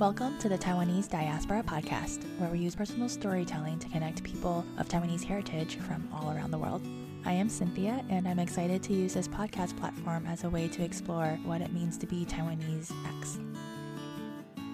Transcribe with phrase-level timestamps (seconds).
[0.00, 4.88] Welcome to the Taiwanese Diaspora Podcast, where we use personal storytelling to connect people of
[4.88, 6.80] Taiwanese heritage from all around the world.
[7.26, 10.82] I am Cynthia, and I'm excited to use this podcast platform as a way to
[10.82, 13.40] explore what it means to be Taiwanese X.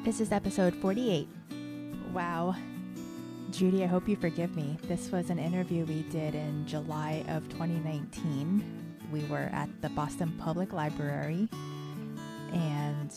[0.05, 1.27] This is episode 48.
[2.13, 2.55] Wow.
[3.51, 4.79] Judy, I hope you forgive me.
[4.85, 8.95] This was an interview we did in July of 2019.
[9.11, 11.49] We were at the Boston Public Library,
[12.53, 13.13] and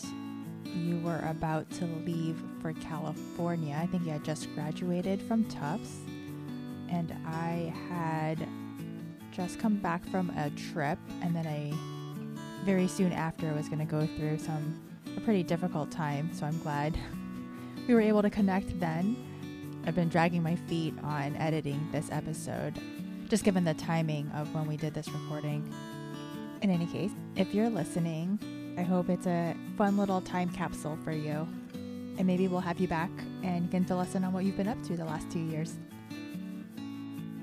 [0.74, 3.76] you were about to leave for California.
[3.80, 5.98] I think you had just graduated from Tufts,
[6.88, 8.46] and I had
[9.32, 11.72] just come back from a trip, and then I
[12.64, 14.80] very soon after was going to go through some
[15.16, 16.30] a pretty difficult time.
[16.32, 16.98] So I'm glad
[17.88, 19.16] we were able to connect then.
[19.86, 22.78] I've been dragging my feet on editing this episode,
[23.28, 25.72] just given the timing of when we did this recording.
[26.60, 28.38] In any case, if you're listening,
[28.77, 31.47] I hope it's a fun little time capsule for you.
[32.17, 33.09] And maybe we'll have you back
[33.43, 35.39] and you can fill us in on what you've been up to the last two
[35.39, 35.71] years.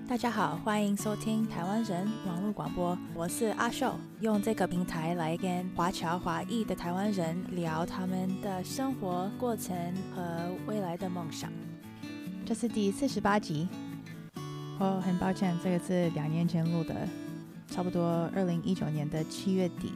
[0.09, 9.75] 大家好，欢迎收听台湾人网络广播，我是阿秀，用这个平台来跟华侨华裔的台湾人聊他们的生活过程
[10.15, 10.23] 和
[10.67, 11.51] 未来的梦想。
[12.45, 13.69] 这是第四十八集。
[14.79, 16.95] 哦，很抱歉，这个是两年前录的，
[17.69, 19.93] 差不多二零一九年的七月底。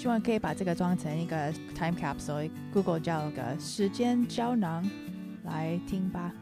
[0.00, 4.88] 希望可以把这个装成一个 time capsule，Google 叫个时间胶囊
[5.44, 6.32] 来听吧。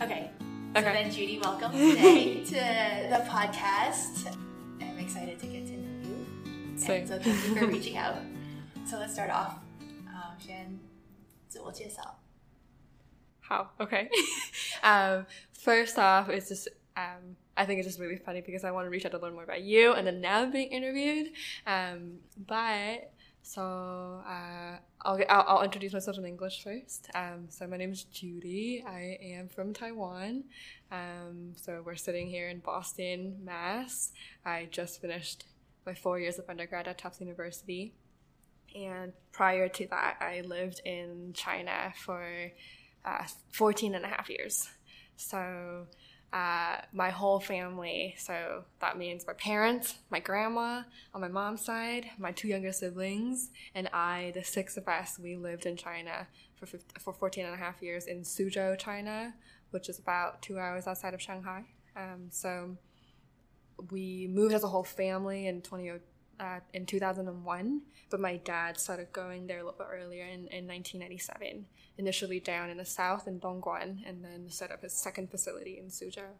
[0.00, 0.30] Okay.
[0.74, 0.82] Okay.
[0.82, 2.54] So then, Judy, welcome today to
[3.08, 4.26] the podcast.
[4.80, 6.76] I'm excited to get to know you.
[6.76, 7.00] Same.
[7.00, 8.16] And so thank you for reaching out.
[8.86, 9.58] So let's start off.
[10.08, 10.78] Um, 先
[11.48, 12.24] 自我介绍。
[13.44, 13.70] how?
[13.80, 14.08] Okay.
[14.82, 18.85] um, first off, it's just um, I think it's just really funny because I want
[18.85, 21.31] to reach out to learn more about you, and then now I'm being interviewed.
[21.67, 27.09] Um, but so uh, I'll, I'll, I'll introduce myself in English first.
[27.13, 28.81] Um, so my name is Judy.
[28.87, 30.45] I am from Taiwan.
[30.89, 34.13] Um, so we're sitting here in Boston, Mass.
[34.45, 35.43] I just finished
[35.85, 37.93] my four years of undergrad at Tufts University.
[38.73, 42.53] And prior to that, I lived in China for
[43.03, 44.69] uh, 14 and a half years.
[45.17, 45.87] So
[46.31, 52.05] uh, my whole family, so that means my parents, my grandma on my mom's side,
[52.19, 56.67] my two younger siblings, and I, the six of us, we lived in China for,
[56.67, 59.33] 15, for 14 and a half years in Suzhou, China,
[59.71, 61.63] which is about two hours outside of Shanghai.
[61.95, 62.77] Um, so
[63.91, 65.91] we moved as a whole family in 20,
[66.39, 70.67] uh, in 2001, but my dad started going there a little bit earlier in, in
[70.67, 71.65] 1997
[71.99, 75.87] initially down in the south in Dongguan and then set up his second facility in
[75.87, 76.31] Suzhou.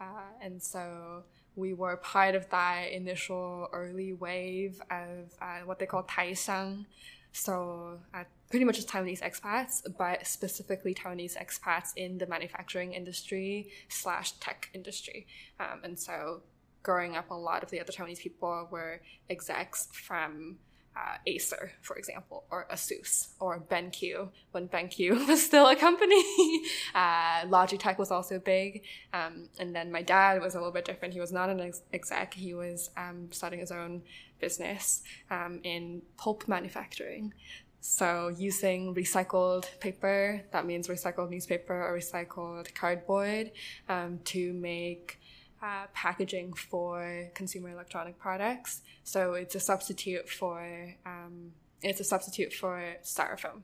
[0.00, 0.04] Uh,
[0.40, 1.24] and so
[1.56, 6.86] we were part of that initial early wave of uh, what they call Taishang.
[7.32, 13.68] So uh, pretty much just Taiwanese expats, but specifically Taiwanese expats in the manufacturing industry
[13.88, 15.26] slash tech industry.
[15.58, 16.42] Um, and so
[16.82, 20.58] growing up, a lot of the other Taiwanese people were execs from
[20.96, 26.22] uh, Acer, for example, or Asus, or BenQ, when BenQ was still a company.
[26.94, 28.82] uh, Logitech was also big.
[29.12, 31.14] Um, and then my dad was a little bit different.
[31.14, 34.02] He was not an ex- exec, he was um, starting his own
[34.40, 37.32] business um, in pulp manufacturing.
[37.80, 43.52] So using recycled paper, that means recycled newspaper or recycled cardboard,
[43.88, 45.19] um, to make
[45.62, 48.82] uh, packaging for consumer electronic products.
[49.04, 53.62] So it's a substitute for um, it's a substitute for styrofoam.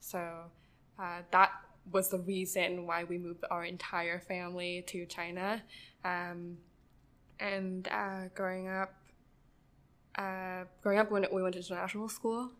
[0.00, 0.18] So
[0.98, 1.52] uh, that
[1.92, 5.62] was the reason why we moved our entire family to China.
[6.04, 6.58] Um,
[7.38, 8.94] and uh, growing up,
[10.16, 12.50] uh, growing up when we went to international school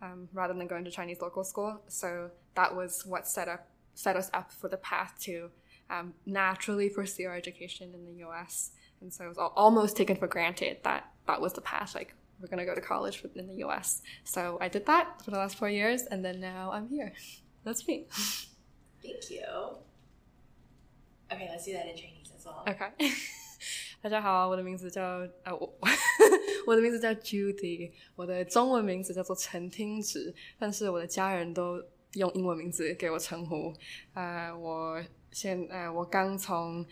[0.00, 1.80] um, rather than going to Chinese local school.
[1.88, 5.50] So that was what set up set us up for the path to
[5.91, 8.71] um, naturally pursue our education in the US.
[9.01, 11.93] And so it was almost taken for granted that that was the path.
[11.93, 14.01] Like, we're going to go to college in the US.
[14.23, 17.13] So I did that for the last four years, and then now I'm here.
[17.63, 18.05] That's me.
[19.03, 19.43] Thank you.
[21.31, 22.63] Okay, let's do that in Chinese as well.
[22.67, 22.91] Okay.
[23.99, 25.01] 大家好，我的名字叫
[25.43, 25.77] 呃我
[26.67, 31.83] 我的名字叫 Judy，我的中文名字叫做陈听植，但是我的家人都
[32.13, 33.73] 用英文名字给我称呼。
[34.13, 36.84] 呃，我 现呃，我刚从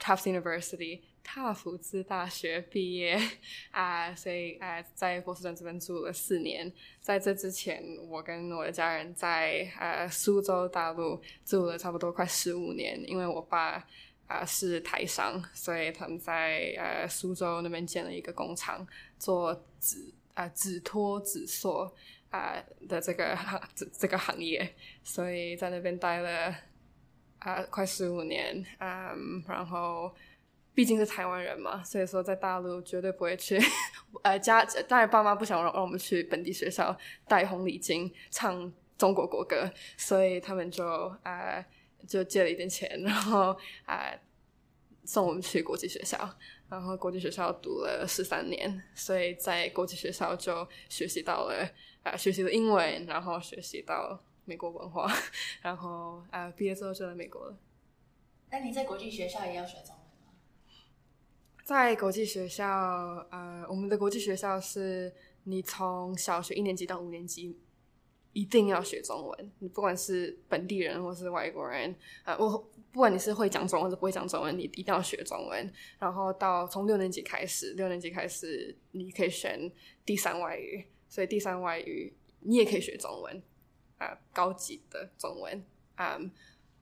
[0.00, 3.20] Tufts University 塔福兹大学毕业
[3.70, 6.72] 啊，所以啊，在波士顿这边住了四年。
[7.00, 12.98] 在这之前，我跟我的家人在呃苏州大陆住了差不多快十五年。
[13.06, 13.86] 因为我爸
[14.26, 18.86] 啊是台商，所以他们在呃苏州那边建了一个工厂，
[19.18, 21.90] 做纸啊纸托纸塑。
[22.30, 23.58] 啊的这个行
[23.90, 26.54] 这个行业，所以在那边待了
[27.38, 30.14] 啊快十五年，嗯，然后
[30.74, 33.58] 毕竟是台湾人嘛，所以说在大陆绝对不会去，
[34.22, 36.96] 呃家当然爸妈不想让让我们去本地学校
[37.26, 40.84] 戴红领巾唱中国国歌，所以他们就
[41.22, 41.64] 啊
[42.06, 44.12] 就借了一点钱，然后啊
[45.04, 46.18] 送我们去国际学校。
[46.70, 51.66] 然后国际学校读了十三年，所以在国际学校就学习到了
[52.02, 55.06] 啊，学习了英文，然后学习到美国文化，
[55.62, 57.56] 然后啊，毕业之后就来美国了。
[58.50, 60.32] 那你在国际学校也要学中文吗？
[61.64, 62.66] 在国际学校，
[63.30, 65.12] 呃，我们的国际学校是
[65.44, 67.58] 你从小学一年级到五年级。
[68.34, 71.92] 一定要学中文，你不管是本地人或是外国人，
[72.22, 72.56] 啊，我
[72.92, 75.72] 不管你是会讲中文或者不会讲中文，你一定要学中文。
[75.98, 79.72] 然后到从六年级开始，六年级开始你可以选
[80.04, 83.42] 第三外语，所以第三外语你也可以学中文，
[83.98, 85.64] 啊，高级的中文，
[85.96, 86.18] 啊，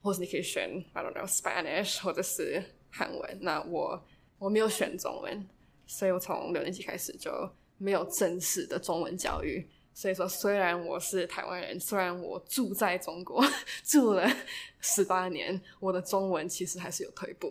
[0.01, 3.39] 或者你可以选 I don't know Spanish 或者是韩文。
[3.41, 4.03] 那我
[4.39, 5.49] 我没有选中文，
[5.87, 7.31] 所以我从六年级开始就
[7.79, 9.69] 没有正式的中文教育。
[9.95, 13.43] 所以说，虽然我是台湾人，虽然我住在中国
[13.83, 14.31] 住了
[14.79, 17.51] 十八年，我的中文其实还是有退步。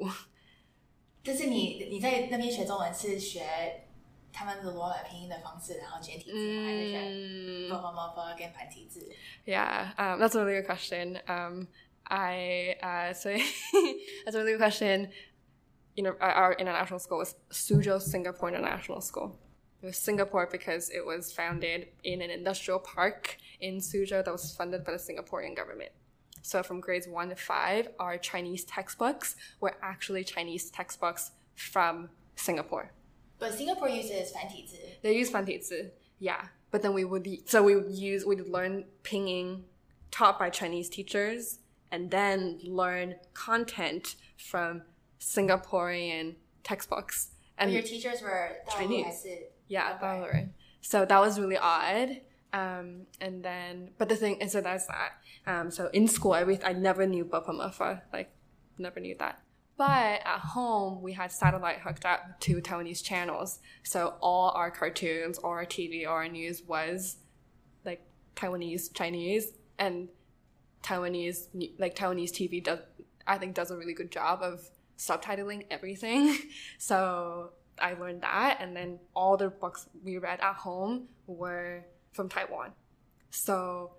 [1.24, 3.85] 就是你你在那边学中文是学
[4.35, 9.09] 他们的罗马拼音的方式，然后简体字，还是学 f o f o 跟繁体字？
[9.45, 11.21] Yeah, um, that's a really good question.
[11.27, 11.69] Um,
[12.05, 15.11] I uh, so that's a really good question.
[15.95, 19.39] You know, our international school was Suzhou Singapore International School.
[19.83, 24.55] It was Singapore because it was founded in an industrial park in Suzhou that was
[24.55, 25.91] funded by the Singaporean government.
[26.43, 32.93] So from grades one to five, our Chinese textbooks were actually Chinese textbooks from Singapore.
[33.40, 34.78] But Singapore uses 繁体字.
[35.02, 36.50] They use 繁体字, yeah.
[36.72, 39.64] But then we would so we would use we'd learn pinyin,
[40.12, 41.60] taught by Chinese teachers,
[41.92, 44.84] and then learn content from
[45.20, 47.32] Singaporean textbooks.
[47.58, 49.26] And your teachers were Chinese.
[49.68, 50.50] Yeah, okay.
[50.82, 52.22] So that was really odd.
[52.54, 55.12] Um, and then, but the thing, and so that's that.
[55.46, 57.52] Um, so in school, I, I never knew Bapa
[58.14, 58.32] like,
[58.78, 59.42] never knew that.
[59.78, 63.60] But at home, we had satellite hooked up to Taiwanese channels.
[63.84, 67.18] So all our cartoons, or our TV, or our news was
[67.84, 68.02] like
[68.36, 70.08] Taiwanese, Chinese, and
[70.82, 72.80] Taiwanese, like Taiwanese TV does,
[73.28, 74.62] I think does a really good job of
[74.98, 76.38] subtitling everything.
[76.78, 82.30] so I learned that, and then all the books we read at home were from
[82.30, 82.72] Taiwan.
[83.30, 83.92] So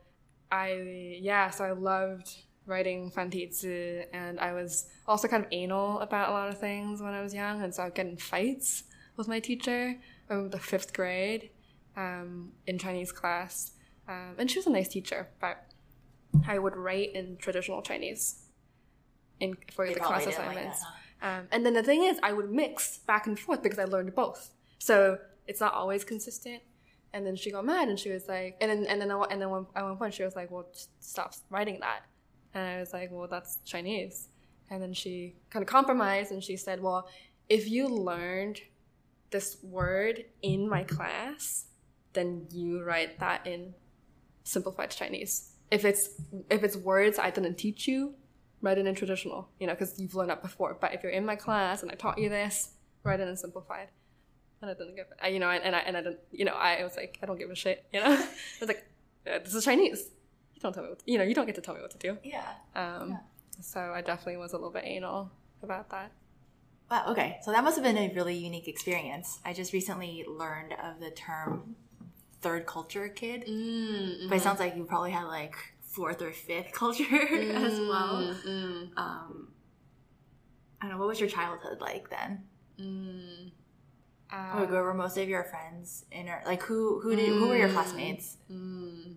[0.50, 2.34] I yeah, so I loved
[2.66, 7.14] writing fantizi, and I was also kind of anal about a lot of things when
[7.14, 8.84] I was young, and so I would get in fights
[9.16, 9.96] with my teacher
[10.30, 11.50] in the fifth grade
[11.96, 13.72] um, in Chinese class,
[14.08, 15.64] um, and she was a nice teacher, but
[16.46, 18.42] I would write in traditional Chinese
[19.40, 20.82] in for the class assignments.
[20.82, 20.92] Like
[21.22, 24.14] um, and then the thing is, I would mix back and forth because I learned
[24.14, 24.50] both.
[24.78, 26.62] So it's not always consistent.
[27.12, 29.48] And then she got mad and she was like, and then and then and then
[29.74, 30.68] at one point she was like, well,
[31.00, 32.00] stop writing that.
[32.56, 34.28] And I was like, well, that's Chinese.
[34.70, 37.06] And then she kind of compromised and she said, well,
[37.50, 38.62] if you learned
[39.30, 41.66] this word in my class,
[42.14, 43.74] then you write that in
[44.42, 45.50] simplified Chinese.
[45.70, 46.08] If it's
[46.48, 48.14] if it's words I didn't teach you,
[48.62, 50.78] write it in traditional, you know, because you've learned that before.
[50.80, 52.70] But if you're in my class and I taught you this,
[53.02, 53.88] write it in simplified.
[54.62, 56.96] And I didn't give you know, and I, and I didn't, you know, I was
[56.96, 58.12] like, I don't give a shit, you know?
[58.12, 58.28] I
[58.60, 58.86] was like,
[59.30, 60.08] uh, this is Chinese.
[60.56, 61.90] You don't tell me what, to, you know, you don't get to tell me what
[61.92, 62.18] to do.
[62.24, 62.42] Yeah.
[62.74, 63.16] Um, yeah.
[63.60, 65.30] So I definitely was a little bit anal
[65.62, 66.10] about that.
[66.90, 67.38] Wow, okay.
[67.42, 69.38] So that must have been a really unique experience.
[69.44, 71.76] I just recently learned of the term
[72.40, 73.44] third culture kid.
[73.46, 74.28] Mm-hmm.
[74.28, 78.34] But it sounds like you probably had like fourth or fifth culture mm, as well.
[78.46, 78.96] Mm.
[78.96, 79.48] Um,
[80.80, 80.98] I don't know.
[80.98, 82.44] What was your childhood like then?
[82.80, 83.50] Mm.
[84.30, 86.28] Um, where were most of your friends in?
[86.28, 88.36] Or, like who who did who were your classmates?
[88.50, 89.14] Mm.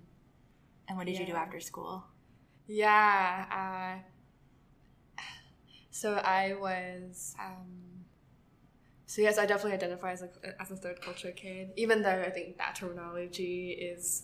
[0.90, 1.22] And what did yeah.
[1.22, 2.04] you do after school?
[2.68, 4.02] Yeah.
[5.18, 5.24] Uh,
[5.92, 7.36] so I was.
[7.40, 8.04] Um,
[9.06, 10.30] so yes, I definitely identify as a,
[10.60, 14.24] as a third culture kid, even though I think that terminology is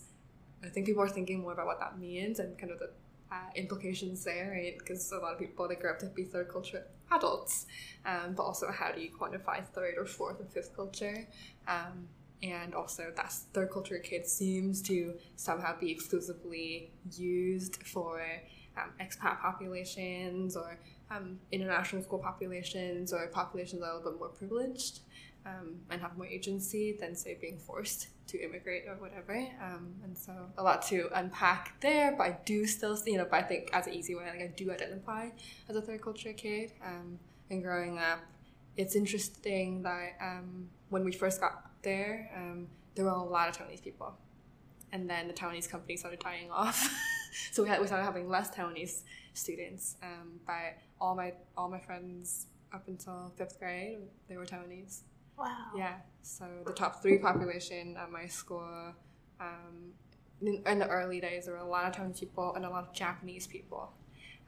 [0.64, 2.90] I think people are thinking more about what that means and kind of the
[3.32, 4.78] uh, implications there, right?
[4.78, 7.68] Because a lot of people they grow up to be third culture adults,
[8.06, 11.28] um, but also how do you quantify third or fourth or fifth culture?
[11.68, 12.08] Um,
[12.44, 18.22] and also that third culture kid seems to somehow be exclusively used for
[18.78, 20.78] um, expat populations or
[21.12, 25.00] um, international school populations or populations that are a little bit more privileged.
[25.46, 29.36] um, and have more agency than say being forced to immigrate or whatever.
[29.62, 33.44] Um, and so a lot to unpack there, but I do still, you know, but
[33.44, 35.30] I think as an easy way, like I do identify
[35.70, 36.74] as a third culture kid.
[36.84, 37.20] Um,
[37.52, 38.20] and growing up,
[38.76, 43.58] it's interesting that um, when we first got there, um, there were a lot of
[43.58, 44.14] Taiwanese people,
[44.92, 46.94] and then the Taiwanese company started dying off,
[47.54, 49.96] so we had we started having less Taiwanese students.
[50.04, 55.02] Um, but all my all my friends up until fifth grade, they were Taiwanese.
[55.38, 55.72] Wow.
[55.78, 55.96] Yeah.
[56.22, 58.94] So the top three population at my school,
[59.40, 59.94] um,
[60.42, 62.88] in, in, the early days, there were a lot of Taiwanese people and a lot
[62.88, 63.94] of Japanese people.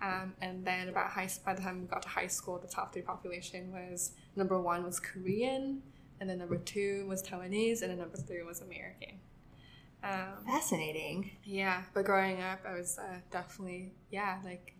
[0.01, 2.93] Um, and then about high, by the time we got to high school, the top
[2.93, 5.81] three population was number one was Korean,
[6.19, 9.19] and then number two was Taiwanese, and then number three was American.
[10.03, 11.31] Um, Fascinating.
[11.43, 14.73] Yeah, but growing up, I was uh, definitely yeah like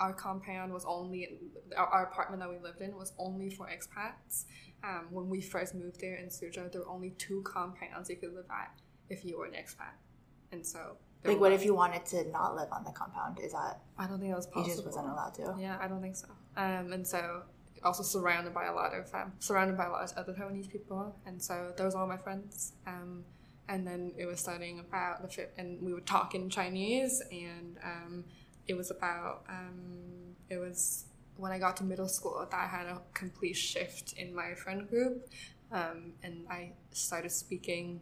[0.00, 1.38] our compound was only
[1.76, 4.44] our, our, apartment that we lived in was only for expats.
[4.82, 8.34] Um, when we first moved there in Suzhou, there were only two compounds you could
[8.34, 9.94] live at if you were an expat,
[10.50, 13.38] and so like, what if you wanted to not live on the compound?
[13.40, 14.68] Is that I don't think that was possible.
[14.68, 15.54] You just wasn't allowed to.
[15.58, 16.28] Yeah, I don't think so.
[16.56, 17.42] Um, and so
[17.84, 21.14] also surrounded by a lot of um, surrounded by a lot of other Taiwanese people,
[21.26, 22.72] and so those are my friends.
[22.86, 23.24] Um,
[23.68, 27.78] and then it was studying about the trip, and we would talk in Chinese, and
[27.84, 28.24] um,
[28.66, 32.86] it was about um, it was when I got to middle school that I had
[32.86, 35.28] a complete shift in my friend group,
[35.70, 38.00] um, and I started speaking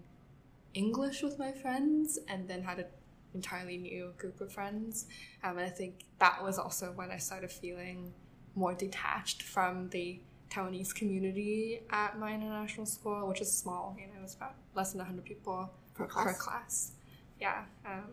[0.75, 2.87] English with my friends, and then had a
[3.35, 5.07] entirely new group of friends.
[5.45, 8.13] Um, and I think that was also when I started feeling
[8.61, 13.97] more detached from the Taiwanese community at my international school, which is small.
[13.99, 16.27] You know, it was about less than 100 people per class.
[16.27, 16.93] Per class.
[17.41, 17.63] Yeah.
[17.87, 18.11] Um,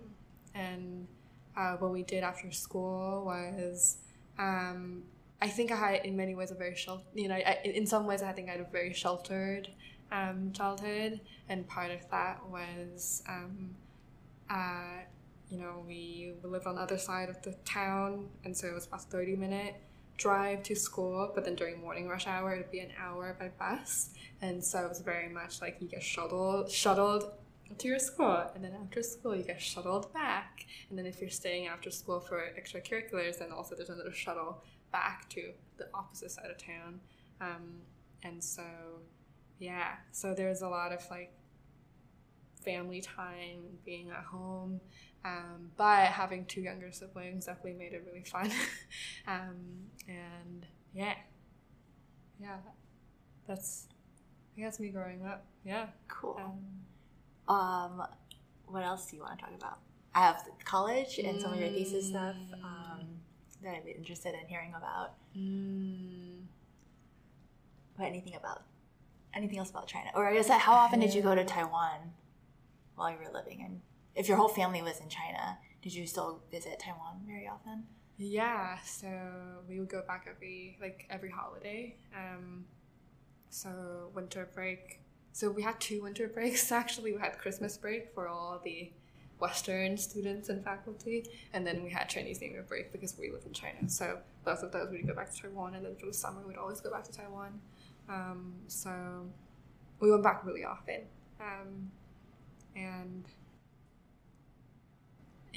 [0.55, 1.07] and
[1.55, 3.97] uh, what we did after school was,
[4.39, 5.03] um,
[5.41, 8.05] I think I had in many ways a very sheltered, you know, I, in some
[8.05, 9.67] ways I think I had a very sheltered
[10.11, 11.19] um, childhood.
[11.49, 13.75] And part of that was um,
[14.49, 15.01] uh,
[15.49, 18.85] you know, we lived on the other side of the town, and so it was
[18.85, 19.75] about 30 minute
[20.17, 24.09] drive to school, but then during morning rush hour, it'd be an hour by bus.
[24.41, 27.31] And so it was very much like you get shuttled, shuttled
[27.77, 30.65] to your school, and then after school, you get shuttled back.
[30.89, 35.29] And then if you're staying after school for extracurriculars, then also there's another shuttle back
[35.29, 36.99] to the opposite side of town.
[37.41, 37.81] Um,
[38.23, 38.63] and so,
[39.59, 41.31] yeah, so there's a lot of like
[42.63, 44.79] family time, being at home.
[45.25, 48.51] Um, but having two younger siblings definitely made it really fun.
[49.27, 49.55] um,
[50.07, 51.15] and yeah,
[52.39, 52.57] yeah,
[53.47, 53.87] that's
[54.57, 55.45] I guess me growing up.
[55.65, 56.39] Yeah, cool.
[57.47, 58.07] Um, um,
[58.67, 59.79] what else do you want to talk about?
[60.15, 62.63] I have college and mm, some of your thesis stuff mm.
[62.63, 63.07] um,
[63.63, 65.13] that I'd be interested in hearing about.
[65.37, 66.41] Mm.
[67.97, 68.63] But anything about
[69.33, 72.13] anything else about China, or is that how often did you go to Taiwan?
[72.97, 73.79] while you were living in
[74.17, 77.83] if your whole family was in China, did you still visit Taiwan very often?
[78.17, 79.07] Yeah, so
[79.69, 81.95] we would go back every like every holiday.
[82.15, 82.65] Um,
[83.49, 85.01] so winter break.
[85.33, 87.13] So we had two winter breaks actually.
[87.13, 88.91] We had Christmas break for all the
[89.39, 93.43] Western students and faculty, and then we had Chinese New Year break because we live
[93.45, 93.87] in China.
[93.87, 96.57] So both of those we'd go back to Taiwan, and then for the summer we'd
[96.57, 97.61] always go back to Taiwan.
[98.09, 99.27] Um, so
[99.99, 101.01] we went back really often.
[101.39, 101.91] Um,
[102.75, 103.25] and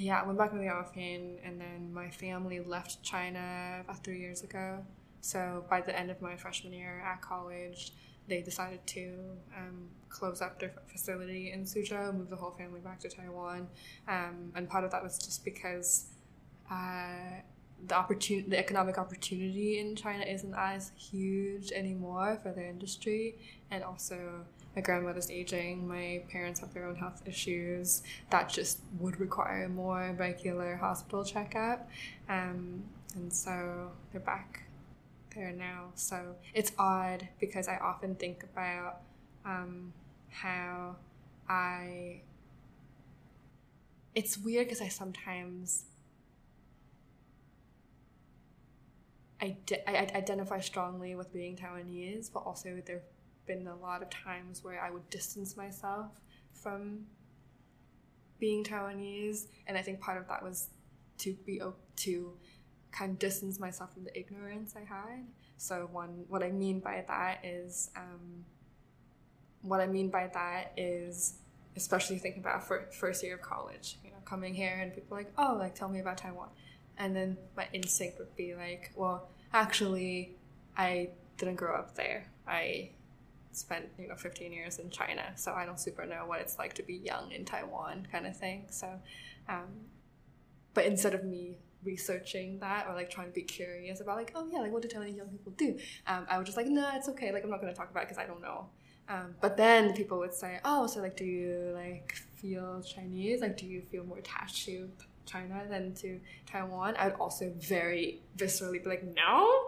[0.01, 4.43] yeah, I went back really often, and then my family left China about three years
[4.43, 4.83] ago.
[5.21, 7.93] So by the end of my freshman year at college,
[8.27, 9.13] they decided to
[9.55, 13.69] um, close up their facility in Suzhou, move the whole family back to Taiwan,
[14.09, 16.07] um, and part of that was just because
[16.71, 17.43] uh,
[17.87, 23.37] the opportunity, the economic opportunity in China isn't as huge anymore for the industry,
[23.71, 29.19] and also my grandmother's aging, my parents have their own health issues that just would
[29.19, 31.89] require more regular hospital checkup.
[32.29, 32.85] Um,
[33.15, 34.63] and so they're back
[35.35, 35.91] there now.
[35.95, 39.01] So it's odd because I often think about
[39.45, 39.93] um,
[40.29, 40.97] how
[41.49, 42.21] I.
[44.15, 45.85] It's weird because I sometimes.
[49.43, 49.57] I,
[49.89, 53.01] I identify strongly with being Taiwanese, but also there
[53.51, 56.07] been a lot of times where I would distance myself
[56.53, 57.07] from
[58.39, 60.69] being Taiwanese, and I think part of that was
[61.19, 61.61] to be
[61.97, 62.33] to
[62.93, 65.27] kind of distance myself from the ignorance I had.
[65.57, 68.45] So one, what I mean by that is, um,
[69.63, 71.35] what I mean by that is,
[71.77, 75.57] especially thinking about first year of college, you know, coming here and people like, oh,
[75.59, 76.49] like tell me about Taiwan,
[76.99, 80.37] and then my instinct would be like, well, actually,
[80.77, 82.31] I didn't grow up there.
[82.47, 82.91] I
[83.53, 86.75] spent you know 15 years in China, so I don't super know what it's like
[86.75, 88.67] to be young in Taiwan, kind of thing.
[88.71, 88.89] So,
[89.49, 89.69] um,
[90.75, 94.47] but instead of me researching that or like trying to be curious about like oh
[94.53, 96.97] yeah like what do Taiwanese young people do, um, I was just like no nah,
[96.97, 98.67] it's okay like I'm not going to talk about it because I don't know.
[99.09, 103.57] Um, but then people would say oh so like do you like feel Chinese like
[103.57, 104.89] do you feel more attached to
[105.27, 106.95] China than to Taiwan?
[106.97, 109.65] I'd also very viscerally be like no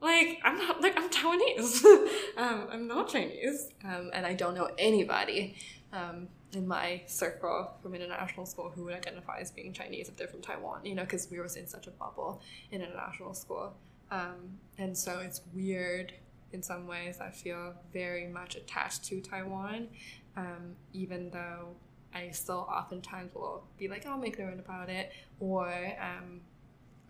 [0.00, 1.84] like I'm not like I'm Taiwanese.
[2.36, 5.56] um, I'm not Chinese, um, and I don't know anybody
[5.92, 10.28] um, in my circle from international school who would identify as being Chinese if they're
[10.28, 10.84] from Taiwan.
[10.84, 13.74] You know, because we were in such a bubble in international school,
[14.10, 16.12] um, and so it's weird
[16.52, 17.18] in some ways.
[17.20, 19.88] I feel very much attached to Taiwan,
[20.36, 21.68] um, even though
[22.14, 25.10] I still oftentimes will be like, oh, I'm ignorant about it,
[25.40, 25.68] or
[26.00, 26.42] um,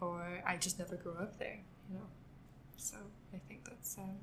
[0.01, 1.59] or I just never grew up there.
[1.89, 2.07] You know.
[2.77, 2.97] So
[3.35, 4.17] I think that's um,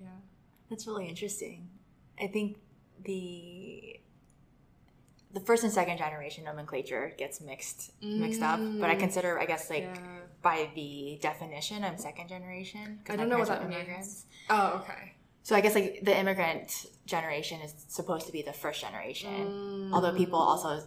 [0.00, 0.08] yeah.
[0.70, 1.68] That's really interesting.
[2.20, 2.58] I think
[3.04, 4.00] the
[5.32, 9.00] the first and second generation nomenclature gets mixed mixed up, but I mm.
[9.00, 9.98] consider I guess like yeah.
[10.42, 13.00] by the definition I'm second generation.
[13.08, 14.26] I don't know what that means.
[14.48, 15.12] Oh, okay.
[15.42, 19.92] So I guess like the immigrant generation is supposed to be the first generation, mm.
[19.92, 20.82] although people also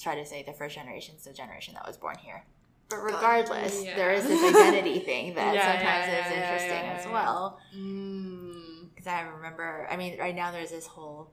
[0.00, 2.44] try to say the first generation is the generation that was born here.
[2.92, 3.96] But regardless, yeah.
[3.96, 7.58] there is this identity thing that yeah, sometimes yeah, is interesting as well.
[7.70, 9.12] Because mm.
[9.12, 11.30] I remember, I mean, right now there's this whole,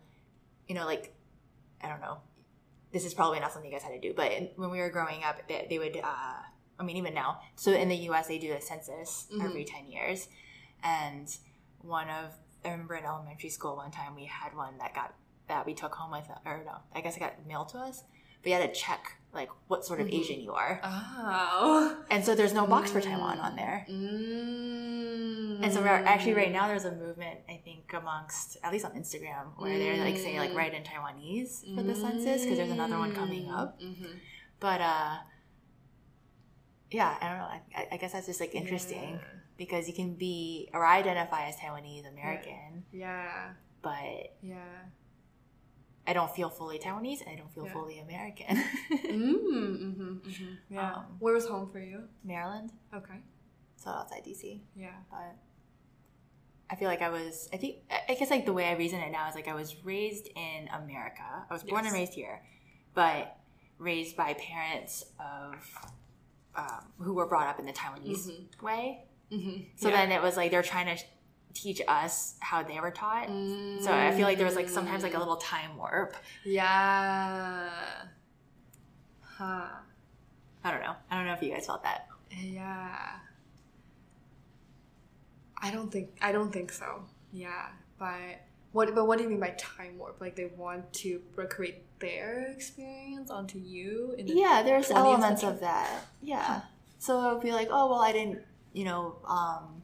[0.68, 1.14] you know, like,
[1.82, 2.18] I don't know,
[2.92, 5.24] this is probably not something you guys had to do, but when we were growing
[5.24, 6.34] up, they, they would, uh,
[6.80, 7.42] I mean, even now.
[7.56, 9.46] So in the US, they do a census mm-hmm.
[9.46, 10.28] every 10 years.
[10.84, 11.28] And
[11.82, 12.32] one of,
[12.66, 15.14] I remember in elementary school one time we had one that got,
[15.48, 18.04] that we took home with, or no, I guess it got mailed to us.
[18.42, 20.22] But you had to check like what sort of mm-hmm.
[20.22, 20.82] Asian you are.
[20.84, 22.04] Oh.
[22.10, 22.94] And so there's no box mm.
[22.94, 23.86] for Taiwan on there.
[23.90, 25.64] Mm.
[25.64, 29.58] And so actually right now there's a movement I think amongst at least on Instagram
[29.58, 29.80] where mm.
[29.80, 33.46] they're like saying like write in Taiwanese for the census because there's another one coming
[33.46, 33.58] mm.
[33.58, 33.80] up.
[33.80, 34.18] Mm-hmm.
[34.60, 35.18] But uh
[36.92, 37.50] yeah, I don't know.
[37.76, 39.40] I, I guess that's just like interesting yeah.
[39.58, 42.84] because you can be or identify as Taiwanese American.
[42.92, 43.24] Yeah.
[43.24, 43.50] yeah.
[43.84, 44.90] But yeah
[46.10, 47.74] I don't feel fully Taiwanese I don't feel yeah.
[47.74, 48.58] fully American.
[48.92, 50.54] mm, mm-hmm, mm-hmm.
[50.72, 50.94] Yeah.
[50.96, 52.06] Um, Where was home for you?
[52.24, 52.72] Maryland.
[52.92, 53.14] Okay.
[53.76, 54.62] So outside DC.
[54.76, 54.90] Yeah.
[55.12, 55.36] But
[56.68, 59.12] I feel like I was, I think, I guess like the way I reason it
[59.12, 61.46] now is like I was raised in America.
[61.48, 61.94] I was born yes.
[61.94, 62.42] and raised here,
[62.96, 63.38] but
[63.78, 65.54] raised by parents of,
[66.56, 68.66] um, who were brought up in the Taiwanese mm-hmm.
[68.66, 69.04] way.
[69.32, 69.62] Mm-hmm.
[69.76, 69.98] So yeah.
[69.98, 71.04] then it was like they're trying to
[71.54, 73.28] teach us how they were taught.
[73.28, 73.82] Mm.
[73.84, 76.16] So I feel like there was like sometimes like a little time warp.
[76.44, 77.70] Yeah.
[79.22, 79.68] Huh.
[80.64, 80.96] I don't know.
[81.10, 82.08] I don't know if you guys felt that.
[82.32, 83.20] Yeah.
[85.62, 87.04] I don't think I don't think so.
[87.32, 90.22] Yeah, but what but what do you mean by time warp?
[90.22, 94.16] Like they want to recreate their experience onto you?
[94.18, 95.56] The yeah, there's elements century?
[95.56, 96.06] of that.
[96.22, 96.62] Yeah.
[96.98, 98.42] So it would be like, oh well, I didn't,
[98.74, 99.79] you know, um,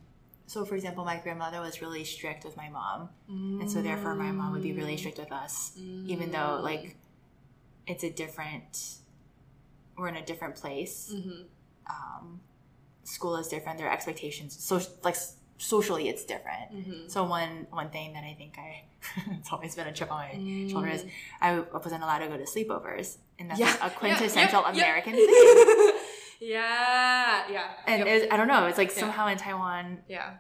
[0.48, 3.60] so for example my grandmother was really strict with my mom mm.
[3.60, 6.08] and so therefore my mom would be really strict with us mm.
[6.08, 6.96] even though like
[7.88, 8.98] it's a different
[9.98, 11.44] we're in a different place mm-hmm.
[11.90, 12.40] um,
[13.04, 15.16] school is different their expectations so like
[15.58, 17.08] socially it's different mm-hmm.
[17.08, 18.84] so one one thing that i think i
[19.32, 20.70] it's always been a chip on my mm.
[20.70, 21.06] shoulder is
[21.42, 23.76] i wasn't allowed to go to sleepovers and that's yeah.
[23.82, 24.74] a quintessential yeah.
[24.74, 24.84] Yeah.
[24.84, 25.95] american thing
[26.46, 27.72] Yeah, yeah.
[27.88, 28.22] And yep.
[28.22, 28.68] was, I don't know.
[28.68, 30.00] It's like somehow in Taiwan.
[30.08, 30.34] Yeah.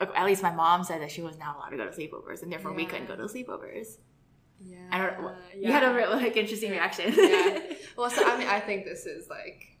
[0.00, 2.52] At least my mom said that she was not allowed to go to sleepovers, and
[2.52, 2.76] therefore yeah.
[2.76, 3.96] we couldn't go to sleepovers.
[4.62, 4.78] Yeah.
[4.90, 5.22] I don't.
[5.22, 5.34] know.
[5.54, 5.68] Yeah.
[5.68, 7.14] You had a real, like interesting reaction.
[7.16, 7.60] yeah.
[7.96, 9.78] Well, so I mean, I think this is like.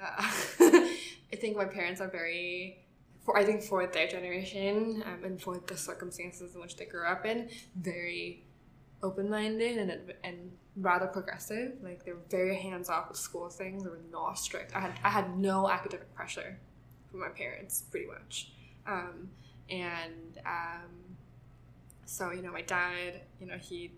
[0.00, 2.80] Uh, I think my parents are very.
[3.24, 7.06] For, I think for their generation um, and for the circumstances in which they grew
[7.06, 8.44] up in, very
[9.04, 11.74] open-minded and and rather progressive.
[11.82, 13.84] Like they were very hands off with school things.
[13.84, 14.74] They were not strict.
[14.74, 16.58] I had I had no academic pressure
[17.10, 18.52] from my parents, pretty much.
[18.86, 19.30] Um,
[19.70, 21.16] and um,
[22.04, 23.92] so you know, my dad, you know, he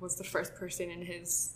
[0.00, 1.54] was the first person in his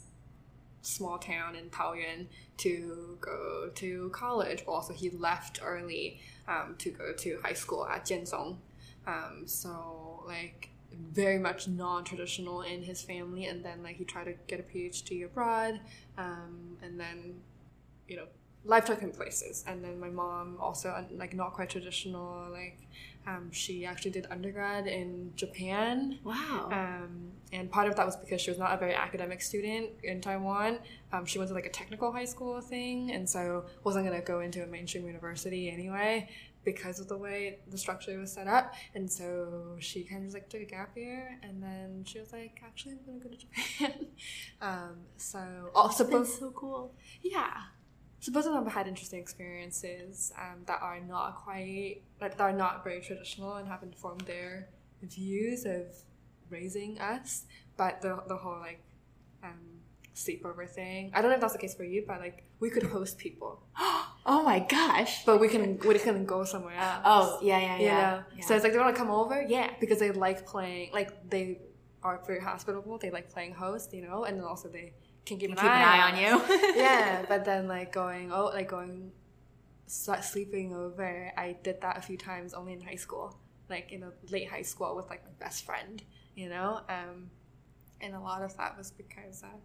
[0.83, 2.27] small town in Taoyuan
[2.59, 4.62] to go to college.
[4.66, 8.59] Also, he left early um, to go to high school at Jianzhong.
[9.07, 10.71] Um, so like
[11.12, 15.25] very much non-traditional in his family and then like he tried to get a phd
[15.25, 15.81] abroad
[16.18, 17.35] um, and then
[18.09, 18.27] you know
[18.66, 19.64] life took him places.
[19.66, 22.79] And then my mom also like not quite traditional like
[23.27, 26.18] um, she actually did undergrad in japan.
[26.22, 26.68] Wow.
[26.70, 30.20] Um, and part of that was because she was not a very academic student in
[30.20, 30.79] taiwan.
[31.12, 34.25] Um, she went to like a technical high school thing and so wasn't going to
[34.25, 36.29] go into a mainstream university anyway
[36.67, 38.75] because of the way the structure was set up.
[38.95, 42.33] And so she kind of just like took a gap year, and then she was
[42.33, 44.07] like, actually, I'm gonna go to Japan.
[44.61, 46.93] um, so also both so cool.
[47.23, 47.53] yeah.
[48.19, 52.53] So both of them had interesting experiences um, that are not quite like that are
[52.53, 54.69] not very traditional and have informed their
[55.03, 55.85] views of
[56.51, 57.45] raising us.
[57.77, 58.83] But the the whole like
[59.45, 59.81] um,
[60.17, 61.13] sleepover thing.
[61.15, 63.63] I don't know if that's the case for you, but like we could host people,
[64.29, 65.25] Oh my gosh.
[65.25, 67.03] but we can we can go somewhere else.
[67.05, 68.23] Oh yeah, yeah, yeah.
[68.37, 68.45] yeah.
[68.45, 70.91] So it's like they want to come over, yeah, because they like playing.
[70.93, 71.61] Like they
[72.03, 72.99] are very hospitable.
[72.99, 74.93] They like playing host, you know, and then also they
[75.25, 76.49] can keep, keep an, an eye on us.
[76.49, 76.77] you.
[76.77, 79.12] yeah, but then like going oh like going
[79.87, 81.33] sleeping over.
[81.37, 83.39] I did that a few times only in high school,
[83.71, 86.03] like in a late high school with like my best friend,
[86.35, 86.81] you know.
[86.89, 87.31] Um,
[88.01, 89.57] and a lot of that was because uh,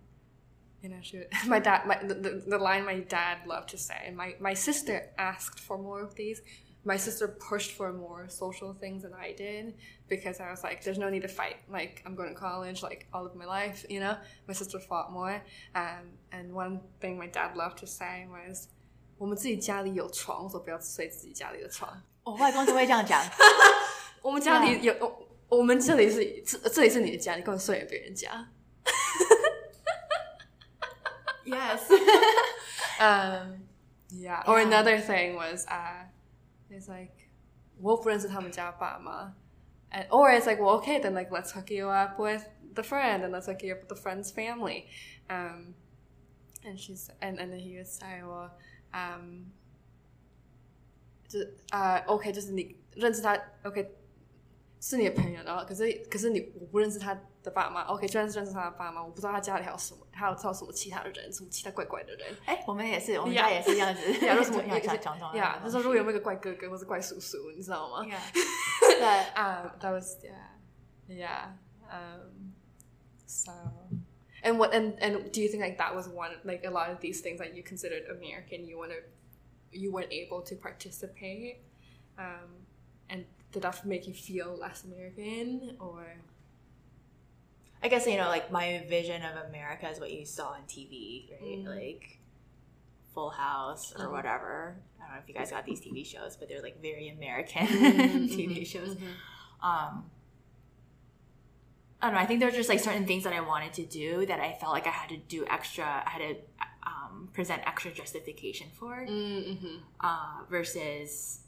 [0.83, 4.07] you know she my dad my the, the, the line my dad loved to say
[4.07, 6.43] and my my sister asked for more of these.
[6.89, 9.75] My sister pushed for more social things than I did
[10.09, 11.57] because I was like, "There's no need to fight.
[11.69, 15.11] Like, I'm going to college, like all of my life, you know." My sister fought
[15.11, 15.43] more,
[15.75, 18.69] um, and one thing my dad loved to say was,
[19.19, 22.01] 我们自己家里有床，所以不要睡自己家里的床。
[22.23, 23.21] 我外公就会这样讲。
[24.23, 28.49] 我们家里有，我我们这里是这这里是你的家，你根本睡在别人家。
[31.45, 31.91] yes.
[33.01, 33.65] Um,
[34.11, 34.43] yeah.
[34.47, 36.07] Or another thing was, uh,
[36.71, 37.13] it's like
[37.81, 39.35] 我不认识他们家爸妈，
[39.91, 42.45] and or it's like well okay then like let's hook you up with
[42.75, 44.87] the friend and let's hook you up with the friend's family,
[45.29, 45.75] um,
[46.65, 48.51] and she's and and then he would say well,
[48.93, 49.53] um.
[51.29, 53.97] 就啊、o k 就是你认识他，OK，
[54.81, 63.39] 是你的朋友，然后可是可是你我不认识他 的爸妈，OK，就算是认识他的爸妈，我不知道他家里还有什么，还有知道什么其他的人，什么其他怪怪的人，哎，我们也是，我们 Yeah.
[63.39, 64.27] 家也是这样子。
[64.27, 65.61] 呀，为什么要讲讲讲呀？
[65.63, 68.21] 他说如果有没有一个怪哥哥或是怪叔叔，你知道吗 Yeah.
[69.01, 70.49] But ？Um, that was yeah,
[71.09, 71.53] yeah.
[71.89, 72.55] Um,
[73.27, 73.53] so,
[74.43, 76.99] and what and and do you think like that was one like a lot of
[77.01, 78.99] these things that you considered American, you want to,
[79.71, 81.59] you weren't able to participate,
[82.19, 82.67] um,
[83.09, 86.05] and did that make you feel less American or?
[87.84, 91.32] I guess you know, like my vision of America is what you saw on TV,
[91.32, 91.42] right?
[91.42, 91.66] Mm.
[91.66, 92.20] Like
[93.14, 94.12] Full House or Uh-huh.
[94.12, 94.78] whatever.
[95.00, 97.66] I don't know if you guys got these TV shows, but they're like very American
[97.68, 98.96] Mm-hmm, TV shows.
[99.62, 100.06] Um,
[102.02, 102.20] I don't know.
[102.22, 104.54] I think there were just like certain things that I wanted to do that I
[104.54, 105.86] felt like I had to do extra.
[106.06, 106.36] I had to
[106.86, 109.76] um, present extra justification for, Mm-hmm.
[110.00, 111.41] uh, versus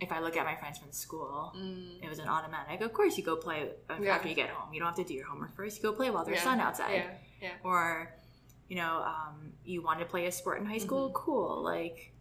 [0.00, 2.02] if I look at my friends from school, Mm.
[2.02, 2.80] it was an automatic.
[2.80, 4.14] Of course, you go play Yeah.
[4.16, 4.72] after you get home.
[4.72, 5.76] You don't have to do your homework first.
[5.76, 6.44] You go play while there's Yeah.
[6.44, 6.94] sun outside.
[6.94, 7.10] Yeah,
[7.42, 7.52] yeah.
[7.62, 8.14] Or,
[8.68, 11.06] you know, um, you want to play a sport in high school.
[11.08, 11.14] Mm-hmm.
[11.24, 11.62] Cool.
[11.62, 12.12] Like,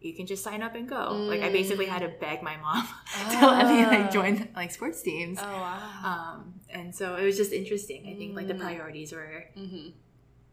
[0.00, 1.10] you can just sign up and go.
[1.32, 2.86] Like, I basically had to beg my mom
[3.32, 3.58] to Ah.
[3.58, 5.38] let me like join like sports teams.
[5.40, 5.90] Oh wow.
[6.04, 8.06] Um, and so it was just interesting.
[8.06, 8.60] I think like the Mm.
[8.60, 9.88] priorities were mm-hmm.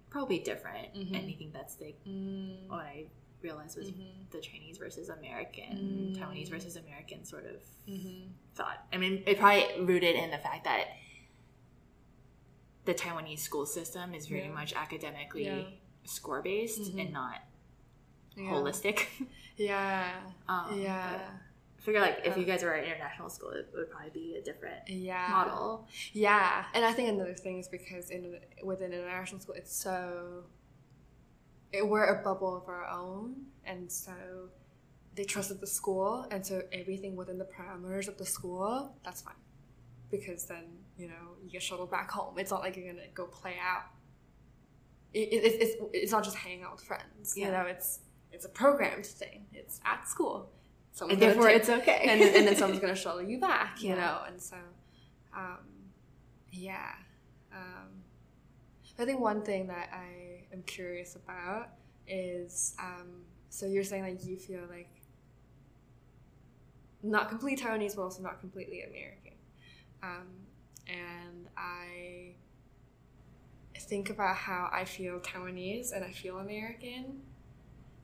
[0.09, 0.93] probably different.
[0.95, 1.13] Mhm.
[1.17, 2.67] And I think that's like Mm.
[2.69, 3.05] what I
[3.41, 4.29] realized was Mhm.
[4.31, 6.17] the Chinese versus American, Mm.
[6.17, 8.31] Taiwanese versus American sort of Mm-hmm.
[8.55, 8.85] thought.
[8.91, 10.87] I mean, it probably rooted in the fact that
[12.85, 14.51] the Taiwanese school system is very Yeah.
[14.53, 15.63] much academically Yeah.
[16.05, 17.41] score based and not
[18.35, 18.51] Yeah.
[18.51, 19.07] holistic.
[19.57, 20.21] Yeah.
[20.49, 21.31] Um, yeah.
[21.77, 24.41] I figure like if you guys were at international school, it would probably be a
[24.41, 25.27] different Yeah.
[25.29, 25.87] model.
[26.11, 30.43] Yeah, and I think another thing is because in within an international school, it's so
[31.77, 33.35] it, we're a bubble of our own,
[33.65, 34.13] and so
[35.15, 39.33] they trusted the school, and so everything within the parameters of the school, that's fine,
[40.11, 40.63] because then
[40.97, 42.37] you know you get shuttled back home.
[42.37, 43.83] It's not like you're gonna go play out.
[45.13, 47.37] It, it, it's it's not just hanging out with friends.
[47.37, 47.99] You know, it's
[48.31, 49.45] it's a programmed thing.
[49.53, 50.49] It's at school.
[50.91, 51.99] Someone's And therefore take- it's okay.
[52.09, 53.95] and then, and then someone's gonna shuttle you back, you Yeah.
[53.95, 54.19] know.
[54.27, 54.57] And so,
[55.35, 55.59] um,
[56.51, 56.91] yeah.
[57.53, 58.03] Um,
[58.97, 61.69] I think one thing that I am curious about
[62.07, 64.89] is um, so you're saying like you feel like
[67.03, 69.33] not completely Taiwanese, but also not completely American.
[70.01, 70.27] Um,
[70.87, 72.35] and I
[73.79, 77.21] think about how I feel Taiwanese and I feel American.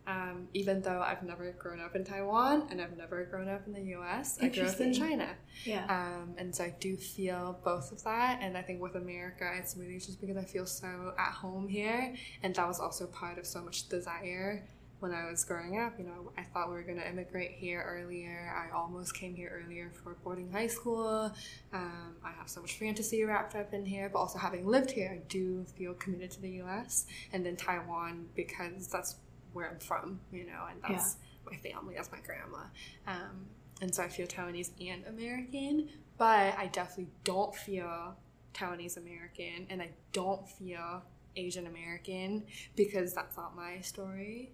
[0.07, 3.73] Um, even though I've never grown up in Taiwan and I've never grown up in
[3.73, 5.29] the US, I grew up in China.
[5.63, 5.85] Yeah.
[5.87, 8.39] Um, and so I do feel both of that.
[8.41, 12.15] And I think with America, it's really just because I feel so at home here.
[12.41, 14.67] And that was also part of so much desire
[15.01, 15.97] when I was growing up.
[15.97, 18.53] You know, I thought we were going to immigrate here earlier.
[18.55, 21.31] I almost came here earlier for boarding high school.
[21.73, 24.09] Um, I have so much fantasy wrapped up in here.
[24.13, 27.07] But also having lived here, I do feel committed to the US.
[27.33, 29.15] And then Taiwan because that's
[29.53, 32.65] where I'm from, you know, and that's my family, that's my grandma.
[33.07, 33.47] Um,
[33.81, 38.15] and so I feel Taiwanese and American, but I definitely don't feel
[38.53, 41.03] Taiwanese American and I don't feel
[41.35, 42.43] Asian American
[42.75, 44.51] because that's not my story.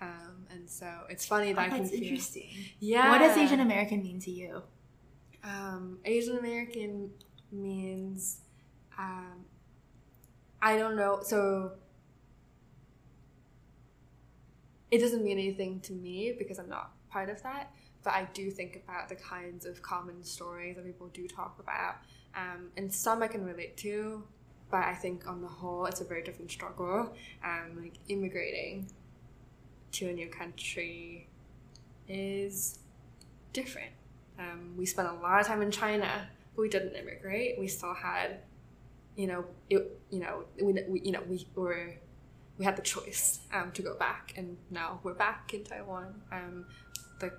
[0.00, 2.02] Um, and so it's funny that oh, I can that's feel.
[2.02, 2.50] interesting.
[2.78, 3.10] Yeah.
[3.10, 4.62] What does Asian American mean to you?
[5.44, 7.10] Um, Asian American
[7.52, 8.40] means
[8.98, 9.44] um,
[10.62, 11.20] I don't know.
[11.22, 11.72] So
[14.90, 17.72] it doesn't mean anything to me because I'm not part of that.
[18.02, 21.96] But I do think about the kinds of common stories that people do talk about,
[22.34, 24.24] um, and some I can relate to.
[24.70, 27.12] But I think on the whole, it's a very different struggle.
[27.44, 28.88] Um, like immigrating
[29.92, 31.28] to a new country
[32.08, 32.78] is
[33.52, 33.92] different.
[34.38, 37.58] Um, we spent a lot of time in China, but we didn't immigrate.
[37.58, 38.38] We still had,
[39.16, 41.94] you know, it, you know, we, we, you know, we were,
[42.60, 46.20] we had the choice um, to go back, and now we're back in Taiwan.
[46.30, 46.66] Um,
[47.18, 47.32] the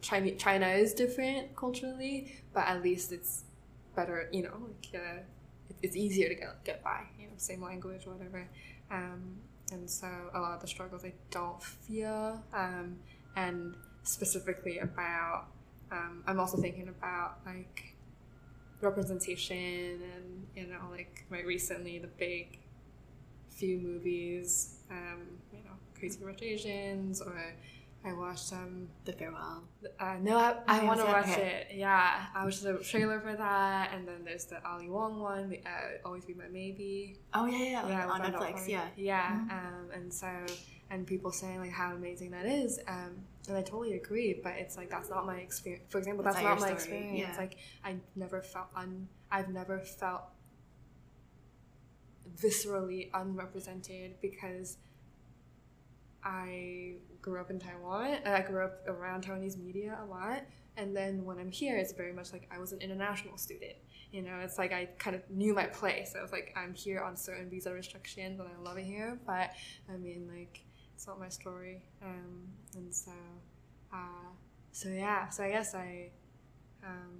[0.00, 3.44] China, China is different culturally, but at least it's
[3.94, 5.20] better, you know, like uh,
[5.68, 8.48] it, it's easier to get get by, you know, same language, whatever.
[8.90, 9.36] Um,
[9.70, 12.98] and so a lot of the struggles I don't feel, um,
[13.36, 15.44] and specifically about
[15.92, 17.94] um, I'm also thinking about like
[18.80, 22.58] representation and you know like my recently the big
[23.60, 25.20] few movies um,
[25.52, 27.36] you know Crazy Rich Asians or
[28.02, 29.62] I watched um The farewell.
[30.04, 31.66] uh, no I, I want to watch okay.
[31.70, 35.50] it yeah I watched the trailer for that and then there's the Ali Wong one
[35.50, 38.66] the uh, Always Be My Maybe Oh yeah, yeah, yeah, on Netflix.
[38.66, 38.86] Yeah.
[38.96, 39.28] yeah.
[39.30, 39.50] Mhm.
[39.58, 40.28] Um, and so,
[40.90, 43.12] and people saying like how amazing that is, um,
[43.48, 44.30] and I totally agree.
[44.42, 45.84] But it's like that's not my experience.
[45.92, 47.28] For example, That's that's, not not, my story, experience.
[47.34, 47.36] yeah.
[47.44, 49.08] Like I never felt un.
[49.30, 50.22] I've never felt
[52.36, 54.78] viscerally unrepresented because
[56.22, 60.42] I grew up in Taiwan I grew up around Taiwanese media a lot.
[60.76, 63.74] And then when I'm here, it's very much like I was an international student.
[64.12, 66.14] You know, it's like I kind of knew my place.
[66.18, 69.18] I was like, I'm here on certain visa restrictions and I love it here.
[69.26, 69.52] But
[69.92, 71.82] I mean, like, it's not my story.
[72.02, 73.12] Um, and so,
[73.92, 74.28] uh,
[74.72, 76.10] so yeah, so I guess I,
[76.84, 77.18] um,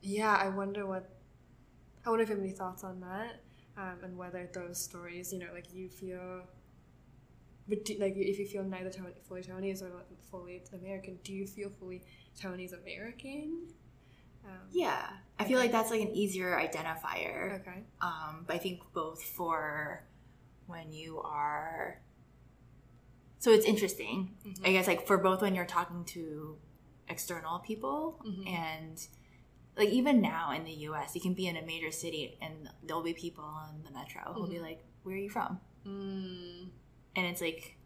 [0.00, 1.08] yeah, I wonder what,
[2.06, 3.40] I wonder if you have any thoughts on that
[3.76, 6.42] um, and whether those stories, you know, like you feel
[7.68, 9.90] but do, like, if you feel neither Taiwan- fully Taiwanese or
[10.30, 12.04] fully American, do you feel fully
[12.40, 13.66] Taiwanese American?
[14.44, 15.04] Um, Yeah,
[15.40, 17.60] I feel like that's like an easier identifier.
[17.60, 17.82] Okay.
[18.00, 20.04] Um, but I think both for
[20.68, 22.00] when you are.
[23.40, 24.36] So it's interesting.
[24.46, 24.64] Mhm.
[24.68, 26.56] I guess like for both when you're talking to
[27.08, 28.46] external people Mhm.
[28.48, 29.08] and
[29.76, 33.02] like even now in the US, you can be in a major city and there'll
[33.02, 34.62] be people on the metro who'll be Mhm.
[34.62, 36.70] like, "Where are you from?" Mm.
[37.14, 37.76] And it's like,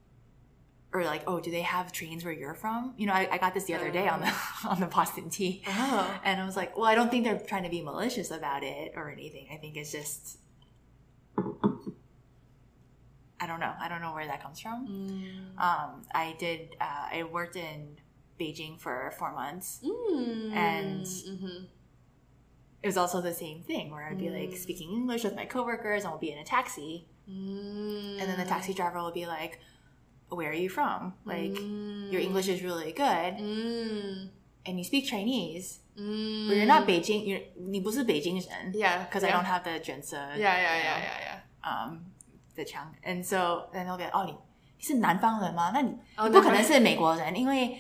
[0.93, 3.55] or like, "Oh, do they have trains where you're from?" You know, I, I got
[3.55, 4.33] this the other day on the
[4.69, 5.63] on the Boston T.
[5.67, 6.21] Oh.
[6.25, 8.93] And I was like, well, I don't think they're trying to be malicious about it
[8.97, 9.49] or anything.
[9.53, 10.39] I think it's just,
[13.43, 13.73] I don't know.
[13.81, 14.87] I don't know where that comes from.
[14.87, 15.61] Mm.
[15.63, 17.97] Um, I did, uh, I worked in
[18.39, 19.81] Beijing for four months.
[19.85, 20.53] Mm.
[20.53, 21.67] And- Mhm
[22.82, 24.58] It was also the same thing where I'd be like Mm.
[24.58, 27.08] speaking English with my coworkers and we'll be in a taxi.
[27.28, 28.20] Mm.
[28.22, 29.60] And then the taxi driver will be like,
[30.30, 31.14] where are you from?
[31.26, 32.12] Like, Mm.
[32.12, 34.30] your English is really good Mm.
[34.68, 36.48] and you speak Chinese, Mm.
[36.48, 38.72] but you're not Beijing, you're, 你不是北京人.
[38.74, 39.06] Yeah.
[39.08, 39.30] Because yeah.
[39.30, 41.40] I don't have the 卷舌 Yeah, yeah, yeah, yeah, yeah.
[41.64, 42.06] um
[42.56, 44.32] the chang and so then they'll be like, 哦你
[44.78, 45.72] 你是南方人吗？
[45.74, 47.80] 那你哦你不可能南方是美国人，因为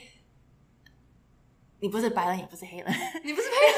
[1.79, 2.86] 你不是白人，也不是黑人。
[3.23, 3.75] 你不是黑人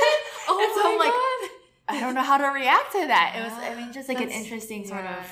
[0.47, 1.49] Oh And so my I'm like, god.
[1.89, 3.35] I don't know how to react to that.
[3.35, 5.17] It was, I mean, just like an That's- interesting sort yeah.
[5.19, 5.25] of,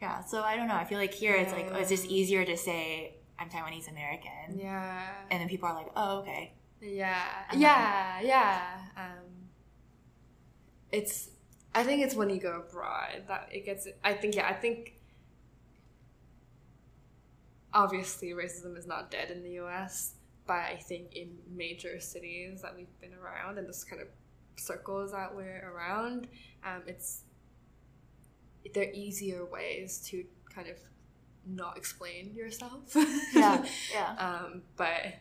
[0.00, 0.20] yeah.
[0.24, 0.74] So I don't know.
[0.76, 4.58] I feel like here it's like oh, it's just easier to say I'm Taiwanese American,
[4.58, 5.06] Yeah.
[5.30, 8.60] and then people are like, oh okay, Yeah, Um, yeah, yeah.
[8.96, 9.48] Um,
[10.92, 11.30] it's.
[11.74, 13.86] I think it's when you go abroad that it gets.
[14.02, 14.48] I think yeah.
[14.48, 14.94] I think
[17.72, 20.14] obviously racism is not dead in the U.S.,
[20.46, 24.08] but I think in major cities that we've been around and this kind of
[24.56, 26.28] circles that we're around,
[26.64, 27.22] um, it's
[28.74, 30.76] there are easier ways to kind of
[31.46, 32.94] not explain yourself.
[33.34, 34.14] yeah, yeah.
[34.18, 35.14] um, but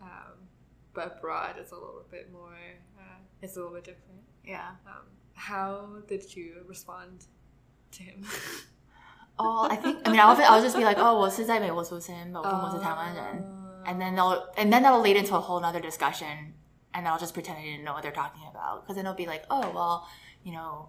[0.00, 0.32] um,
[0.94, 2.56] but abroad it's a little bit more
[2.98, 4.70] uh, it's a little bit different Yeah.
[4.86, 7.26] um, how did you respond
[7.92, 8.24] to him
[9.40, 13.61] Oh, I think I mean I'll I'll just be like, oh, 我是在美国出生，我父母是台湾人。
[13.86, 16.54] and then they'll and then that'll lead into a whole nother discussion
[16.94, 19.26] and I'll just pretend I didn't know what they're talking about because then it'll be
[19.26, 20.06] like oh well
[20.44, 20.88] you know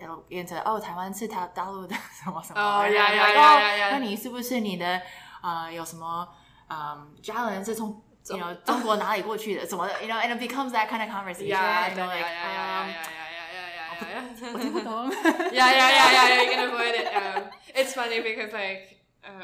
[0.00, 3.90] it'll get into oh 台湾是大大陆的什么什么 Oh, And yeah, I'm yeah, like, yeah, oh, yeah, yeah.
[3.92, 5.00] 那你是不是你的
[5.42, 6.28] 呃有什么
[6.68, 7.88] 嗯家人是从
[8.28, 12.06] you know 中国哪里过去的什么的，you know and it becomes that kind of conversation Yeah, and you're yeah,
[12.06, 14.10] like yeah, yeah, um, yeah, yeah, yeah, yeah, yeah,
[14.42, 14.52] yeah.
[14.52, 15.10] 我听不懂
[15.52, 16.42] yeah, yeah, yeah, yeah, yeah.
[16.42, 17.06] You can avoid it.
[17.14, 17.42] Um,
[17.74, 19.40] it's funny because like, um,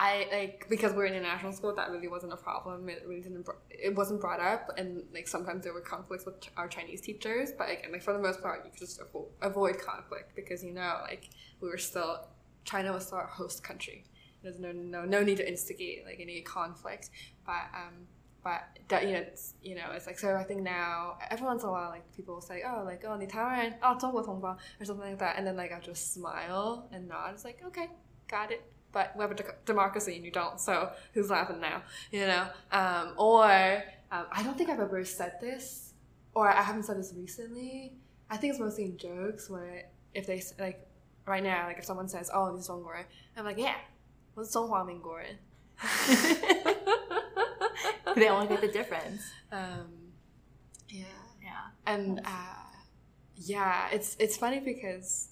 [0.00, 1.74] I like because we're in a national school.
[1.74, 2.88] That really wasn't a problem.
[2.88, 3.42] It really didn't.
[3.44, 7.52] br- It wasn't brought up, and like sometimes there were conflicts with our Chinese teachers.
[7.56, 10.72] But again, like for the most part, you could just avo- avoid conflict because you
[10.72, 11.30] know, like
[11.60, 12.26] we were still
[12.64, 14.04] China was still our host country.
[14.42, 17.10] There's no no no need to instigate like any conflict.
[17.44, 18.06] But um,
[18.44, 21.62] but that you know it's you know it's like so I think now every once
[21.64, 25.02] in a while like people will say oh like oh 你台湾人 oh 中国同胞 or something
[25.10, 27.88] like that and then like I'll just smile and nod it's like okay
[28.28, 28.60] got it
[28.91, 31.83] but we have a de- democracy and you don't, so who's laughing now?
[32.11, 32.47] You know?
[32.71, 35.93] Um, or um, I don't think I've ever said this,
[36.33, 37.93] or I haven't said this recently.
[38.29, 40.85] I think it's mostly in jokes where if they like
[41.25, 43.03] right now, like if someone says, "Oh, this is Zhongguo,"
[43.37, 43.75] I'm like, "Yeah,
[44.33, 45.23] what's Zhonghua Minguo?"
[48.15, 49.21] they only get the difference.
[49.51, 49.87] Um,
[50.89, 51.05] yeah,
[51.41, 52.63] yeah, and uh,
[53.35, 55.29] yeah, it's it's funny because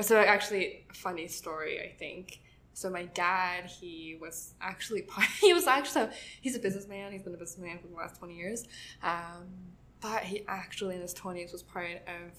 [0.00, 2.40] so actually funny story I think
[2.74, 5.06] so my dad, he was actually.
[5.40, 6.08] He was actually
[6.40, 7.12] he's a businessman.
[7.12, 8.64] He's been a businessman for the last twenty years,
[9.02, 9.46] um,
[10.00, 12.32] but he actually in his twenties was part of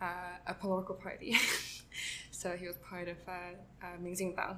[0.00, 1.36] uh, a political party.
[2.30, 3.32] so he was part of uh,
[3.82, 4.56] uh, Minjindang.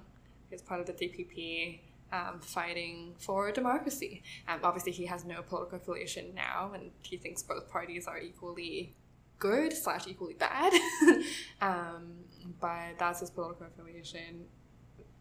[0.48, 1.80] He was part of the DPP.
[2.12, 4.24] Um, fighting for democracy.
[4.48, 8.96] Um, obviously, he has no political affiliation now, and he thinks both parties are equally
[9.38, 10.72] good slash equally bad.
[11.60, 12.24] um,
[12.60, 14.46] but that's his political affiliation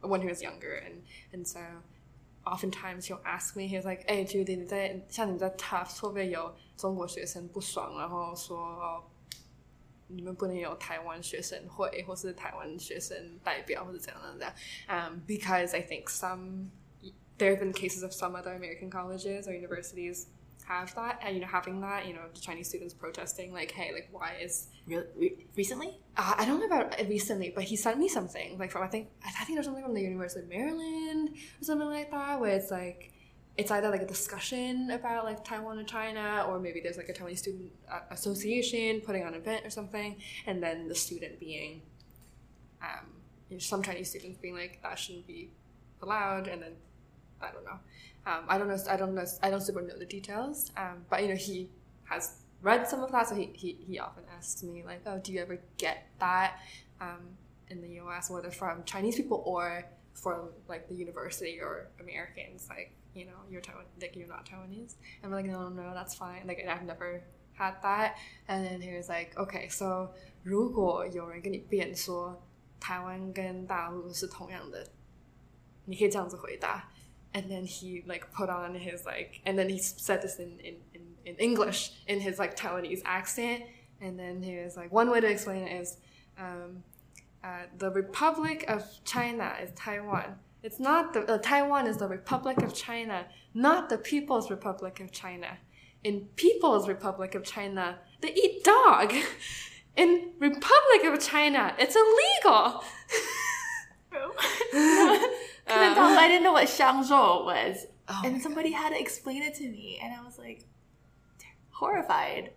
[0.01, 1.61] when he was younger, and and so
[2.45, 9.05] oftentimes he'll ask me, he's like, "Hey Judy，你在像你在 TAF 会不会有中国学生不爽，然后说哦，
[10.09, 14.55] 你们不能有台湾学生会，或是台湾学生代表，或者怎样怎样？
[14.87, 16.71] Um, because I think some
[17.39, 20.27] there have been cases of some other American colleges or universities
[20.70, 23.92] have that, and you know, having that, you know, the Chinese students protesting, like, hey,
[23.92, 25.98] like, why is Re- re- recently?
[26.16, 29.10] Uh, I don't know about recently, but he sent me something like from I think
[29.26, 31.30] I think there's something from the University of Maryland
[31.60, 33.14] or something like that, where it's like
[33.58, 37.14] it's either like a discussion about like Taiwan and China, or maybe there's like a
[37.14, 41.82] Taiwanese student uh, association putting on an event or something, and then the student being,
[42.82, 43.08] um,
[43.50, 45.50] you know, some Chinese students being like that shouldn't be
[46.02, 46.74] allowed, and then
[47.42, 47.80] I don't know.
[48.26, 48.78] Um, I don't know.
[48.90, 49.26] I don't know.
[49.42, 50.72] I don't super know the details.
[50.76, 51.70] Um, but you know, he
[52.06, 55.32] has read some of that, so he, he, he often asks me like, "Oh, do
[55.32, 56.60] you ever get that
[57.00, 57.38] um,
[57.70, 58.30] in the U.S.
[58.30, 62.68] whether from Chinese people or from like the university or Americans?
[62.70, 65.94] Like, you know, you're Taiwan- like you're not Taiwanese." And I'm like, "No, no, no,
[65.94, 66.46] that's fine.
[66.46, 67.24] Like, I've never
[67.54, 68.18] had that."
[68.50, 72.42] And then he was like, "Okay, so 如果有人跟你辩说
[72.82, 74.86] 台湾跟大陆是同样的，
[75.86, 76.90] 你可以这样子回答。”
[77.34, 80.76] And then he like put on his like, and then he said this in, in,
[80.94, 83.64] in, in English in his like Taiwanese accent.
[84.02, 85.98] And then he was like, one way to explain it is,
[86.38, 86.84] um,
[87.44, 90.36] uh, the Republic of China is Taiwan.
[90.62, 95.12] It's not the uh, Taiwan is the Republic of China, not the People's Republic of
[95.12, 95.58] China.
[96.04, 99.14] In People's Republic of China, they eat dog.
[99.96, 102.84] In Republic of China, it's illegal.
[105.70, 109.54] Couldn't tell- I didn't know what 香肉 was Oh and somebody had to explain it
[109.56, 110.66] to me and I was like
[111.72, 112.52] horrified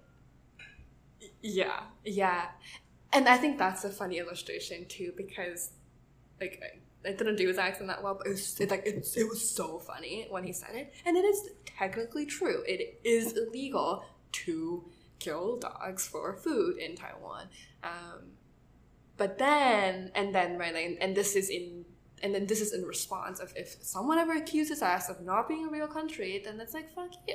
[1.42, 2.48] Yeah, yeah.
[3.12, 5.70] And I think that's a funny illustration too because,
[6.40, 9.06] like, I, I didn't do his accent that well, but it was it, like it,
[9.16, 12.62] it was so funny when he said it, and it is technically true.
[12.66, 14.84] It is illegal to
[15.18, 17.48] kill dogs for food in Taiwan.
[17.82, 18.38] Um,
[19.16, 21.81] but then, and then, right, like, and this is in.
[22.22, 25.66] And then this is in response of if someone ever accuses us of not being
[25.66, 27.34] a real country, then it's like fuck you.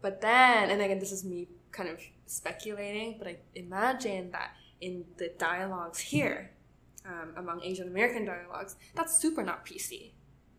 [0.00, 5.04] But then, and again, this is me kind of speculating, but I imagine that in
[5.18, 6.50] the dialogues here,
[7.04, 10.12] um, among Asian American dialogues, that's super not PC.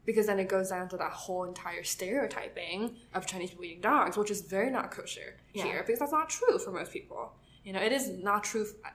[0.05, 4.17] Because then it goes down to that whole entire stereotyping of Chinese people eating dogs,
[4.17, 5.63] which is very not kosher Yeah.
[5.63, 7.33] here, because that's not true for most people.
[7.63, 8.65] You know, it is not true.
[8.85, 8.93] f-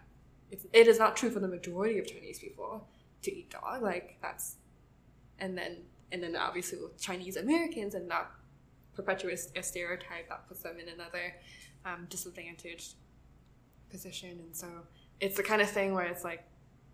[0.72, 2.88] it is not true for the majority of Chinese people
[3.26, 3.82] to eat dog.
[3.82, 4.56] Like that's,
[5.38, 5.78] and then
[6.10, 8.30] and then obviously with Chinese Americans and that
[8.94, 11.34] perpetuates a stereotype that puts them in another
[11.84, 12.94] um, disadvantaged
[13.90, 14.40] position.
[14.40, 14.66] And so
[15.20, 16.44] it's the kind of thing where it's like,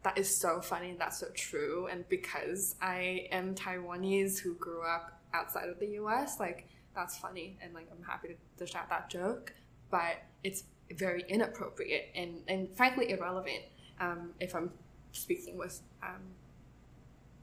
[0.03, 1.89] that is so funny that's so true.
[1.91, 7.57] And because I am Taiwanese who grew up outside of the US, like that's funny
[7.63, 9.55] and like I'm happy to, to shout that joke.
[9.91, 13.63] But it's very inappropriate and, and frankly irrelevant
[14.01, 14.71] um, if I'm
[15.13, 16.21] speaking with um,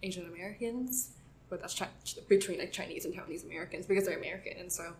[0.03, 1.11] Asian Americans,
[1.49, 1.87] but that's chi-
[2.27, 4.93] between like Chinese and Taiwanese Americans because they're American, and so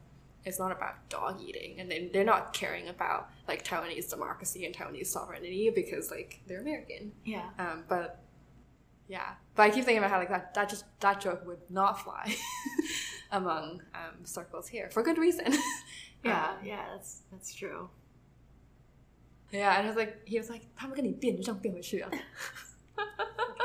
[0.46, 4.76] it's not about dog eating, and they they're not caring about like Taiwanese democracy and
[4.76, 7.12] Taiwanese sovereignty because like they're American.
[7.26, 7.50] Yeah.
[7.60, 8.22] Um, but
[9.08, 12.02] yeah, but I keep thinking about how like that that just that joke would not
[12.02, 12.36] fly
[13.32, 15.54] among um, circles here for good reason.
[16.22, 17.90] Yeah, Um, yeah, that's that's true.
[19.53, 22.11] yeah, and I was like, he was like, 他们跟你变就这样变回去啊。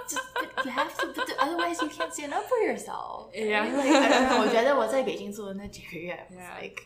[0.07, 3.31] Just, but you have to, but otherwise you can't stand up for yourself.
[3.33, 3.47] right?
[3.47, 3.63] Yeah.
[3.65, 4.39] Like, I don't know.
[4.41, 6.59] 我觉得我在北京住的那几个月 was Yeah.
[6.61, 6.83] like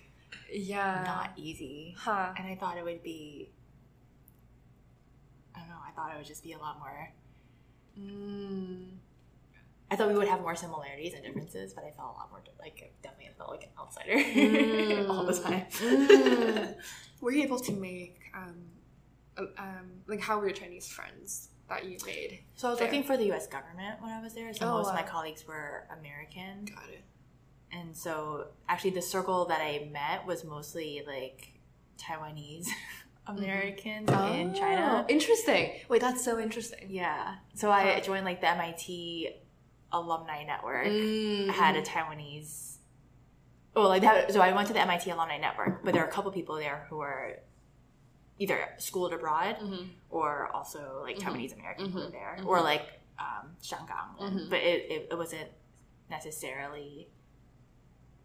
[0.52, 1.04] Yeah.
[1.06, 2.34] not easy, Huh.
[2.36, 3.50] and I thought it would be.
[5.56, 5.80] I don't know.
[5.82, 7.14] I thought it would just be a lot more.
[7.98, 8.98] Mm.
[9.92, 12.42] I thought we would have more similarities and differences, but I felt a lot more
[12.60, 15.10] like I definitely felt like an outsider Mm.
[15.10, 15.66] all the time.
[15.70, 16.76] Mm.
[17.22, 18.77] Were you able to make um, uh,
[19.59, 22.41] um, like how were your Chinese friends that you made?
[22.57, 22.89] So I was There.
[22.89, 23.47] looking for the U.S.
[23.47, 24.53] government when I was there.
[24.55, 27.03] So Oh, most of my colleagues were American, Got it.
[27.73, 31.53] and so actually the circle that I met was mostly like
[31.99, 32.69] Taiwanese
[33.27, 35.05] Americans in China.
[35.09, 35.73] Oh, Interesting.
[35.89, 36.87] Wait, that's so interesting.
[36.91, 37.35] Yeah.
[37.55, 39.29] So I joined like the MIT
[39.93, 40.87] alumni network.
[40.87, 41.51] Mm.
[41.51, 42.77] I had a Taiwanese.
[43.75, 44.33] Well, like that.
[44.33, 46.87] So I went to the MIT alumni network, but there are a couple people there
[46.91, 47.35] who are
[48.39, 49.89] either schooled abroad Mhm.
[50.11, 51.23] or also like Mhm.
[51.23, 52.47] Taiwanese American who were there, Mhm.
[52.47, 52.83] or like
[53.19, 54.17] um, Shangang.
[54.21, 54.49] Mhm.
[54.51, 55.51] But it, it, it wasn't
[56.09, 57.09] necessarily,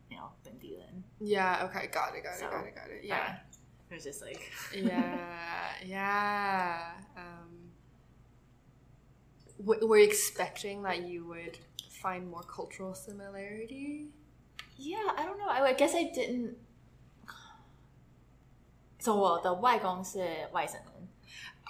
[0.09, 1.01] you know, Bendilan.
[1.19, 1.65] Yeah.
[1.67, 1.87] Okay.
[1.87, 2.23] Got it.
[2.23, 2.39] Got it.
[2.39, 2.75] So, got it.
[2.75, 3.03] Got it.
[3.03, 3.39] Yeah.
[3.89, 5.73] It was just like yeah.
[5.85, 6.91] Yeah.
[7.17, 7.71] Um,
[9.65, 11.57] w- were you expecting that you would
[11.89, 14.09] find more cultural similarity?
[14.77, 15.47] Yeah, I don't know.
[15.47, 16.57] I, I guess I didn't.
[19.03, 20.93] So 我的外公是外省人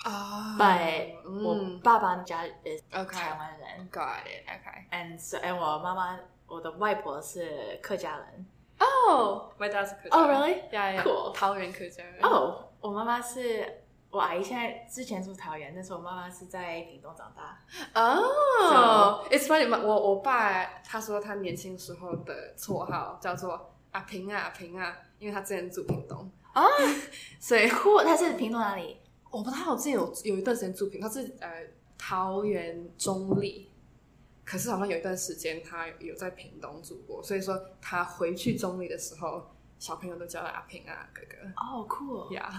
[0.06, 0.60] Oh.
[0.60, 2.82] but 我嗯爸爸家 is.
[2.92, 4.46] 台湾人 Got it.
[4.48, 4.90] Okay.
[4.92, 8.46] and so and 我妈妈我的外婆是客家人
[8.80, 10.12] Oh, my dad's a Kuja.
[10.12, 10.62] Oh, really?
[10.72, 11.04] Yeah, yeah.
[11.04, 11.32] Cool.
[11.34, 12.22] 桃园客家人。
[12.22, 17.58] 哦，我妈妈是我阿姨现在之前住桃园，但是我妈妈是在屏东长大。
[17.94, 19.70] Oh, it's funny.
[19.70, 26.64] 我我爸他说他年轻时候的绰号叫做阿平啊阿平啊，因为他之前住屏东，啊，
[27.40, 28.00] 所以酷！
[28.00, 28.98] 他是屏东哪里？
[29.30, 31.66] 我不知道我之前有有一段时间住屏，他是呃
[31.98, 33.72] 桃园中立，
[34.46, 41.38] 可是好像有一段时间他有在屏东住过，所以说他回去中立的时候，小朋友都叫他阿平啊哥哥。
[41.58, 42.52] 哦，酷！Yeah.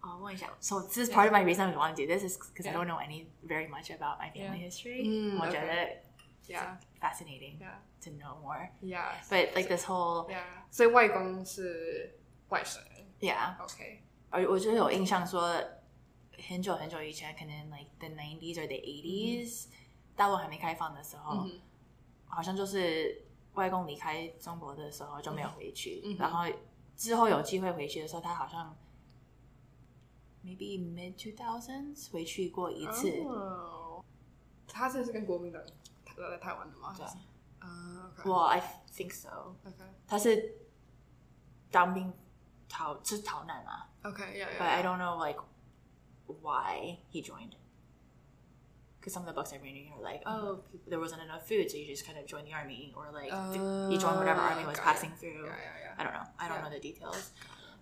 [0.00, 2.74] 哦，问一下，So this is part of my reason I want to do this is because I
[2.74, 5.02] don't know any very much about my family history.
[5.04, 6.02] 嗯我觉得
[6.48, 6.76] Yeah.
[7.00, 7.78] fascinating Yeah.
[8.04, 8.70] to know more.
[8.80, 9.14] Yeah.
[9.28, 10.42] But like this whole Yeah.
[10.70, 12.95] 所以外公是外省人。
[13.20, 14.02] yeah，OK。
[14.30, 15.58] 而我就有印象说，
[16.48, 19.66] 很久很久以前，可能 like the nineties or the eighties，、
[20.14, 21.46] 大陆还没开放的时候，
[22.26, 26.44] 好像就是外公离开中国的时候就没有回去，然后
[26.96, 28.76] 之后有机会回去的时候，他好像
[30.44, 33.22] maybe mid two thousands 回去过一次。
[33.24, 34.04] 哦，
[34.66, 35.62] 他这是跟国民党
[36.16, 36.94] 留在台湾的吗？
[36.96, 37.06] 对
[37.60, 38.60] 啊，OK，我 I
[38.92, 39.72] think so，OK
[40.06, 40.56] 他是
[41.70, 42.12] 当兵
[42.68, 43.86] To Nana.
[44.04, 44.46] Okay, yeah, yeah.
[44.58, 44.76] But yeah.
[44.76, 45.38] I don't know like
[46.26, 47.56] why he joined.
[48.98, 51.76] Because some of the books I'm reading are like, oh, there wasn't enough food, so
[51.76, 53.52] you just kind of joined the army, or like uh,
[53.88, 55.18] you joined whatever army was passing it.
[55.18, 55.44] through.
[55.44, 56.26] Yeah, yeah, I don't know.
[56.40, 57.30] I don't know the details.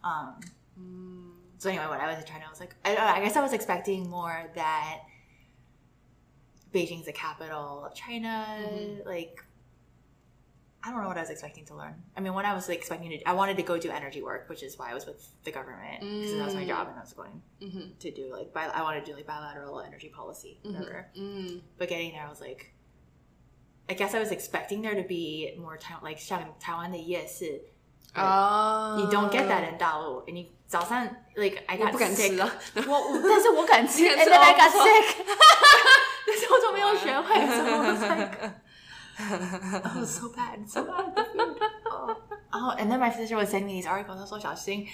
[0.02, 0.40] Um,
[0.78, 1.30] mm.
[1.58, 3.54] So anyway, when I was in China, I was like, I, I guess I was
[3.54, 4.98] expecting more that
[6.74, 9.08] Beijing's the capital of China, mm-hmm.
[9.08, 9.42] like
[10.83, 11.93] I don't know what I was expecting to learn.
[12.15, 14.47] I mean, when I was like, expecting to, I wanted to go do energy work,
[14.47, 16.67] which is why I was with the government because that was my Mm.
[16.67, 17.99] job, and I was going Mhm.
[17.99, 21.07] to do like, bi- I wanted to do like bilateral energy policy, whatever.
[21.17, 21.61] Mm.
[21.77, 22.73] But getting there, I was like,
[23.89, 27.61] I guess I was expecting there to be more Taiwan, like 像台湾的夜市
[28.15, 28.97] Oh.
[28.99, 31.05] you don't get that in 大陆 and you 早上
[31.35, 32.49] like I 我 got 不敢 sick 吃啊。
[32.87, 35.25] 我我但是我敢吃你敢 and 吃 then I got 哦 sick
[36.25, 38.51] 但是我就没有学会 so I was like
[39.19, 41.57] oh it's so bad so bad the food
[41.91, 42.15] oh.
[42.53, 44.87] oh and then my sister was sending me these articles 她说小心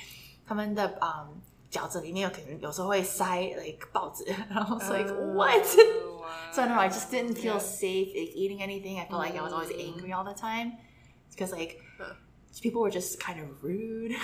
[0.48, 1.40] 他们的 um
[1.72, 6.52] 饺子里面有可能有时候会塞 like 报纸 and I was like what Oh, wow.
[6.54, 7.60] so I don't know I just didn't feel Yeah.
[7.60, 9.94] safe like, eating anything I felt like I was always Mm.
[9.94, 10.74] angry all the time
[11.32, 12.14] because like Huh.
[12.62, 14.16] people were just kind of rude.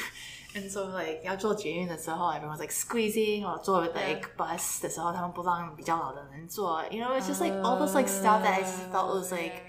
[0.55, 7.25] And so like 要做捷运的时候 everyone's like squeezing or 坐 like bus 的时候他们不让比较老的人坐 you know it's
[7.27, 9.61] just like all this like stuff that I just felt was like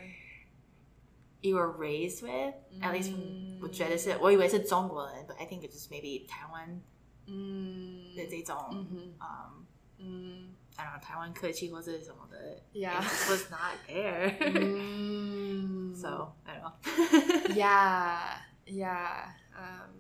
[1.43, 6.81] you were raised with at least from 我觉得是我以为是中国人 but I think it's just maybe 台湾
[7.27, 9.65] 嗯的这种、嗯哼 um
[9.99, 13.01] 嗯 I don't know 台湾科技或者什么的 Yeah.
[13.01, 15.95] it just was not there Mm.
[15.95, 19.33] so I don't know yeah, yeah.
[19.55, 19.91] Um,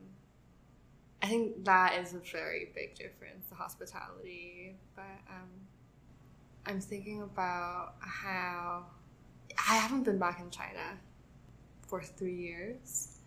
[1.22, 4.76] I think that is a very big difference, the hospitality.
[4.96, 5.50] But um,
[6.66, 8.86] I'm thinking about how
[9.68, 10.98] I haven't been back in China
[11.87, 13.19] for three years,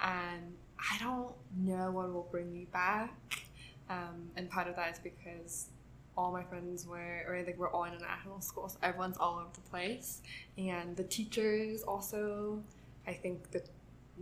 [0.00, 3.42] and I don't know what will bring me back.
[3.90, 5.68] Um, and part of that is because
[6.16, 9.48] all my friends were, or like we're all in international school, so everyone's all over
[9.54, 10.20] the place,
[10.56, 12.62] and the teachers also.
[13.06, 13.62] I think the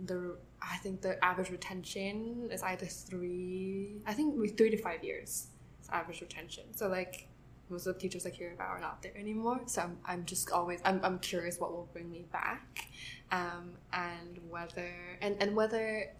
[0.05, 4.01] the I think the average retention is either three.
[4.05, 5.47] I think three to five years
[5.81, 6.63] is average retention.
[6.75, 7.27] So like
[7.69, 9.61] most of the teachers I care about are not there anymore.
[9.65, 12.87] So I'm, I'm just always I'm, I'm curious what will bring me back,
[13.31, 14.91] um, and whether
[15.21, 16.11] and, and whether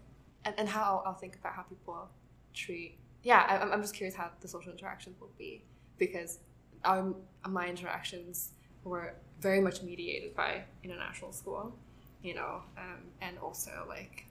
[0.46, 2.10] and, and how I'll, I'll think about how people
[2.54, 2.98] treat.
[3.24, 5.64] Yeah, I, I'm- just curious how the social interactions will be
[5.98, 6.40] because
[6.86, 7.14] our,
[7.48, 8.52] my interactions
[8.84, 11.76] were very much mediated by international school,
[12.24, 14.26] you know, um, and also like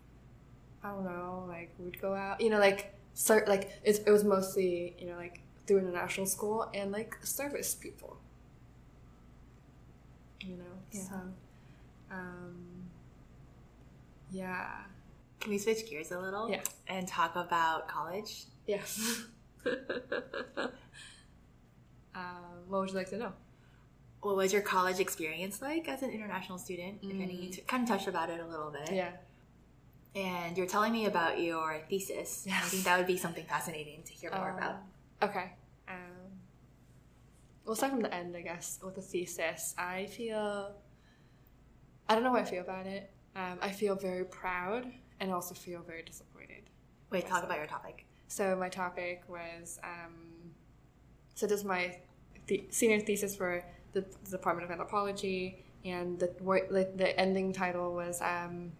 [0.84, 4.94] I don't know, like we'd go out, you know, like start like it was mostly
[4.98, 8.16] you know like through international school and like service people,
[10.40, 10.64] you know.
[10.92, 11.02] Yeah.
[11.02, 11.14] So,
[12.10, 12.54] um,
[14.30, 14.68] yeah,
[15.40, 16.62] can we switch gears a little Yeah.
[16.88, 19.24] and talk about college yes.
[22.14, 22.22] um,
[22.68, 23.32] what would you like to know?
[24.22, 27.88] what was your college experience like as an international student if any you kind of
[27.88, 29.10] touched about it a little bit Yeah.
[30.16, 34.12] and you're telling me about your thesis I think that would be something fascinating to
[34.12, 34.80] hear more about Um,
[35.22, 35.52] Okay.
[35.88, 36.30] Um,
[37.64, 39.74] we'll start from the end, I guess, with the thesis.
[39.78, 40.74] I feel.
[42.08, 43.10] I don't know how I feel about it.
[43.34, 44.86] Um, I feel very proud
[45.20, 46.70] and also feel very disappointed.
[47.10, 49.78] wait talk about your topic So my topic was.
[49.82, 50.52] Um,
[51.34, 51.98] so this is my
[52.46, 57.94] the- senior thesis for the, the Department of Anthropology, and the like, the ending title
[57.94, 58.72] was um,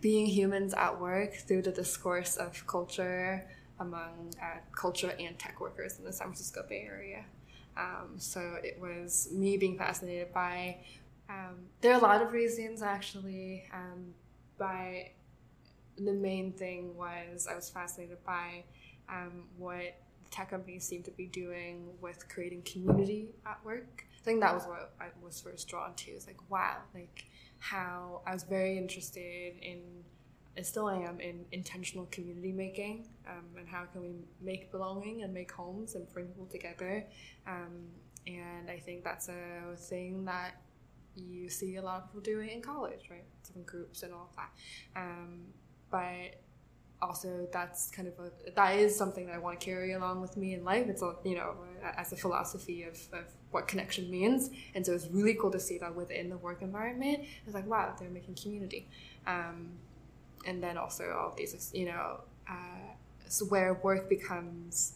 [0.00, 3.46] "Being Humans at Work Through the Discourse of Culture
[3.80, 7.24] Among uh, Culture and Tech Workers in the San Francisco Bay Area."
[7.76, 10.78] Um, so it was me being fascinated by.
[11.28, 13.64] Um, there are a lot of reasons actually.
[13.72, 14.14] Um,
[14.58, 15.10] by
[15.96, 18.64] the main thing was I was fascinated by
[19.08, 19.96] um, what
[20.30, 24.04] tech companies seem to be doing with creating community at work.
[24.16, 26.10] I think that was what I was first drawn to.
[26.12, 27.24] It's like, wow, like
[27.58, 29.80] how I was very interested in,
[30.56, 35.22] and still I am, in intentional community making um, and how can we make belonging
[35.22, 37.04] and make homes and bring people together.
[37.46, 37.86] Um,
[38.26, 40.60] and I think that's a thing that
[41.16, 43.24] you see a lot of people doing in college, right?
[43.44, 45.00] Different groups and all of that.
[45.00, 45.46] Um,
[45.90, 46.40] but
[47.02, 50.36] also that's kind of a that is something that I want to carry along with
[50.36, 50.86] me in life.
[50.88, 51.54] It's a you know
[51.96, 55.78] as a philosophy of, of what connection means, and so it's really cool to see
[55.78, 57.20] that within the work environment.
[57.46, 58.88] It's like wow, they're making community,
[59.26, 59.70] um,
[60.46, 62.92] and then also all these you know uh,
[63.28, 64.94] so where work becomes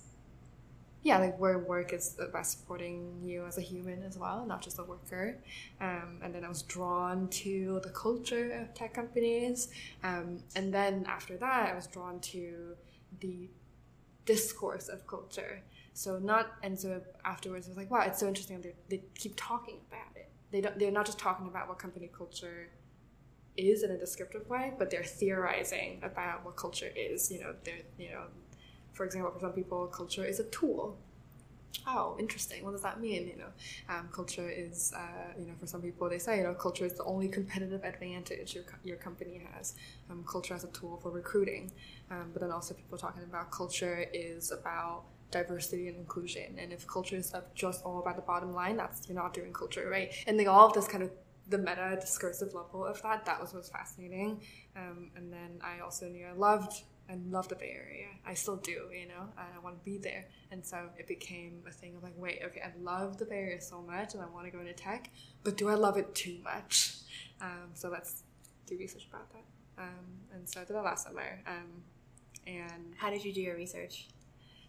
[1.04, 4.78] yeah like where work is about supporting you as a human as well, not just
[4.78, 5.36] a worker.
[5.80, 9.68] Um, and then I was drawn to the culture of tech companies.
[10.02, 12.74] Um, and then after that, I was drawn to
[13.20, 13.50] the
[14.24, 15.62] discourse of culture.
[15.92, 18.62] So not, and so afterwards, I was like, wow, it's so interesting.
[18.62, 20.30] They, they keep talking about it.
[20.50, 20.78] They don't.
[20.78, 22.68] They're not just talking about what company culture
[23.56, 27.30] is in a descriptive way, but they're theorizing about what culture is.
[27.30, 28.24] You know, they're you know,
[28.92, 30.98] for example, for some people, culture is a tool
[31.86, 32.64] oh, interesting.
[32.64, 33.28] What does that mean?
[33.28, 36.54] You know, um, culture is, uh, you know, for some people they say, you know,
[36.54, 39.74] culture is the only competitive advantage your, your company has.
[40.10, 41.72] Um, culture as a tool for recruiting.
[42.10, 46.56] Um, but then also people talking about culture is about diversity and inclusion.
[46.58, 49.88] And if culture is just all about the bottom line, that's, you're not doing culture,
[49.88, 50.12] right?
[50.26, 51.10] And they all have this kind of
[51.48, 54.40] the meta discursive level of that, that was what was fascinating.
[54.76, 58.06] Um, and then I also knew I loved and loved the Bay Area.
[58.26, 60.24] I still do, you know, and I want to be there.
[60.50, 63.60] And so it became a thing of like, wait, okay, I love the Bay Area
[63.60, 65.10] so much and I want to go into tech,
[65.42, 66.96] but do I love it too much?
[67.42, 68.22] Um, so let's
[68.66, 69.44] do research about that.
[69.82, 71.40] Um, and so I did that last summer.
[71.46, 71.82] Um,
[72.46, 74.08] and How did you do your research?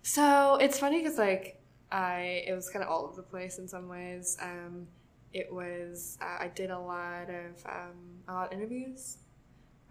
[0.01, 1.59] so it's funny because like
[1.91, 4.38] I it was kind of all over the place in some ways.
[4.41, 4.88] Um,
[5.36, 9.17] it was uh, I did a lot of um, a lot of interviews,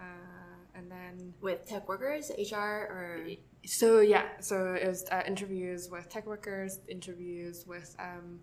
[0.01, 0.05] uh,
[0.75, 3.27] and then With tech workers, HR, or?
[3.67, 8.41] So yeah, so it was uh, interviews with tech workers, interviews with um,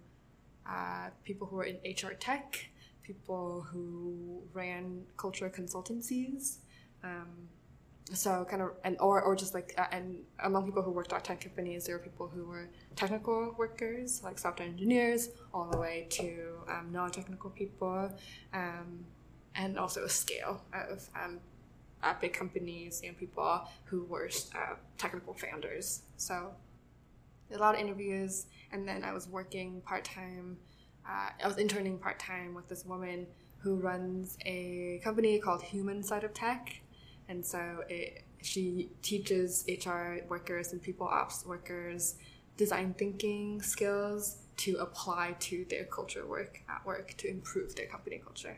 [0.70, 2.70] uh, people who were in HR tech,
[3.02, 6.58] people who ran culture consultancies,
[7.04, 7.50] um,
[8.14, 11.24] so kind of and or, or just like uh, and among people who worked at
[11.24, 16.08] tech companies there were people who were technical workers like software engineers all the way
[16.10, 18.12] to um, non-technical people
[18.54, 19.06] um,
[19.56, 21.40] and also a scale of um,
[22.04, 26.02] at big companies and people who were uh, technical founders.
[26.18, 26.52] So
[27.54, 30.58] a lot of interviews and then i was working part-time
[31.08, 36.24] uh, i was interning part-time with this woman who runs a company called human side
[36.24, 36.81] of tech
[37.32, 42.16] and so it, she teaches HR workers and people ops workers
[42.58, 48.22] design thinking skills to apply to their culture work at work to improve their company
[48.24, 48.58] culture.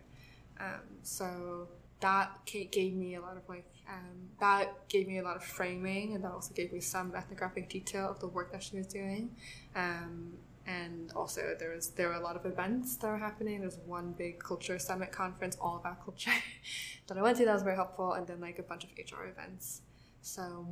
[0.59, 1.67] Um, so
[1.99, 6.15] that gave me a lot of like um, that gave me a lot of framing
[6.15, 9.29] and that also gave me some ethnographic detail of the work that she was doing
[9.75, 10.33] um,
[10.65, 13.61] and also there was there were a lot of events that were happening.
[13.61, 16.31] There's one big culture summit conference all about culture
[17.07, 19.25] that I went to that was very helpful, and then like a bunch of HR
[19.25, 19.81] events.
[20.21, 20.67] So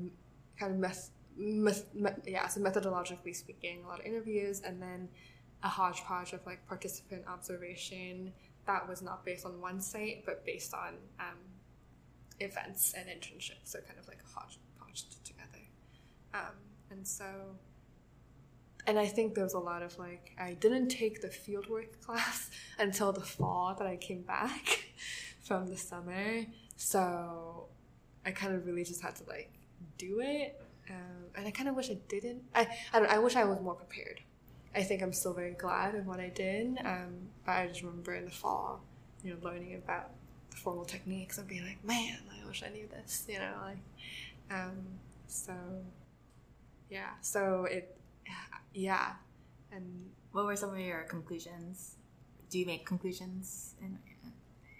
[0.58, 1.10] kind of meth
[2.26, 5.10] yeah, so methodologically speaking, a lot of interviews, and then
[5.64, 8.34] a hodgepodge of like participant observation
[8.66, 11.38] that was not based on one site but based on um,
[12.40, 13.66] events and internships.
[13.66, 15.66] So kind of like hodgepodge together,
[16.34, 16.56] um,
[16.90, 17.26] and so
[18.88, 22.50] and I think there was a lot of like I didn't take the fieldwork class
[22.80, 24.92] until the fall that I came back
[25.44, 27.68] from the summer, so
[28.26, 29.52] I kind of really just had to like
[29.98, 32.44] do it, um, and I kind of wish I didn't.
[32.56, 34.22] I I, I wish I was more prepared.
[34.74, 38.16] I think I'm still very glad of what I did, um, but I just remember
[38.16, 38.82] in the fall,
[39.22, 40.12] you know, learning about
[40.50, 43.78] the formal techniques and being like, man, I wish I knew this, you know, like,
[44.50, 44.78] um,
[45.28, 45.54] so
[46.90, 47.98] yeah, so it
[48.74, 49.14] yeah.
[49.72, 51.96] And what were some of your conclusions?
[52.50, 53.98] Do you make conclusions in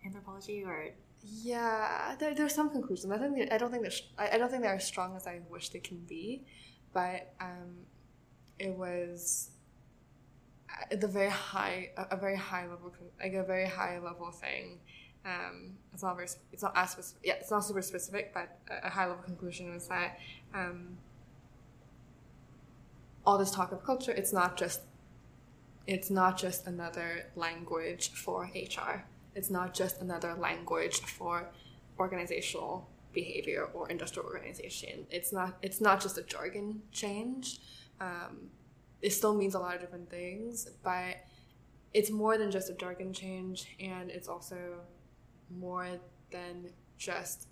[0.06, 0.90] anthropology or?
[1.24, 3.12] Yeah, there, there's some conclusions.
[3.12, 5.70] I think I don't think that I, don't think they're as strong as I wish
[5.70, 6.44] they can be,
[6.94, 7.86] but um,
[8.58, 9.52] it was
[10.90, 14.80] at the very high, a, a very high level, like a very high level thing.
[15.24, 17.22] Um, it's not very, it's not as specific.
[17.24, 20.18] Yeah, it's not super specific, but a, a high level conclusion was that
[20.54, 20.98] um,
[23.26, 24.82] all this talk of culture, it's not just
[25.88, 29.04] it's not just another language for HR.
[29.36, 31.50] It's not just another language for
[32.00, 35.06] organizational behavior or industrial organization.
[35.10, 37.60] It's not it's not just a jargon change.
[38.00, 38.50] Um,
[39.02, 41.18] it still means a lot of different things, but
[41.94, 44.80] it's more than just a jargon change, and it's also
[45.50, 45.88] more
[46.32, 47.48] than just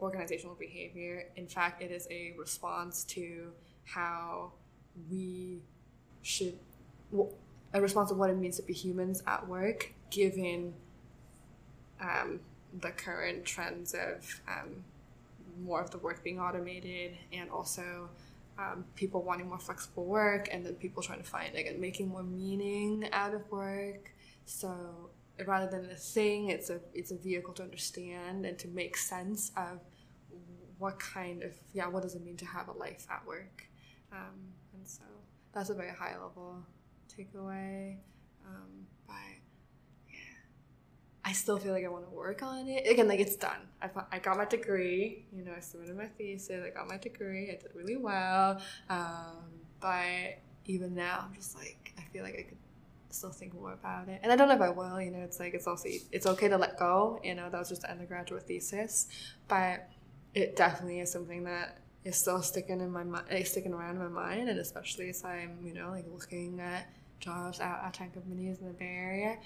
[0.00, 1.24] organizational behavior.
[1.36, 3.50] In fact, it is a response to
[3.84, 4.52] how
[5.10, 5.62] we
[6.22, 6.58] should
[7.74, 10.74] a response of what it means to be humans at work, given
[12.00, 12.40] um,
[12.80, 14.84] the current trends of um,
[15.62, 18.08] more of the work being automated and also
[18.58, 22.22] um, people wanting more flexible work and then people trying to find again making more
[22.22, 24.12] meaning out of work.
[24.44, 25.10] So
[25.46, 29.52] rather than a thing, it's a it's a vehicle to understand and to make sense
[29.56, 29.80] of
[30.78, 33.68] what kind of yeah what does it mean to have a life at work.
[34.12, 34.54] Um,
[34.88, 35.02] so
[35.52, 36.56] that's a very high level
[37.08, 37.96] takeaway.
[38.46, 39.14] Um, but
[40.08, 40.16] yeah,
[41.24, 42.90] I still feel like I want to work on it.
[42.90, 43.60] Again, like it's done.
[43.82, 45.26] I, I got my degree.
[45.32, 46.64] You know, I submitted my thesis.
[46.64, 47.50] I got my degree.
[47.50, 48.60] I did really well.
[48.88, 49.44] Um,
[49.80, 52.58] but even now, I'm just like I feel like I could
[53.10, 54.20] still think more about it.
[54.22, 55.00] And I don't know if I will.
[55.00, 57.20] You know, it's like it's also it's okay to let go.
[57.22, 59.08] You know, that was just an undergraduate thesis,
[59.48, 59.88] but
[60.34, 64.02] it definitely is something that is still sticking in my mind, eh, sticking around in
[64.02, 66.88] my mind, and especially as I'm, you know, like looking at
[67.20, 69.38] jobs out at tech companies in the Bay Area.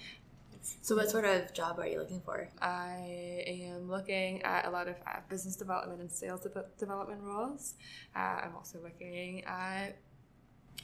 [0.81, 2.49] So, what sort of job are you looking for?
[2.61, 7.75] I am looking at a lot of uh, business development and sales de- development roles.
[8.15, 9.97] Uh, I'm also looking at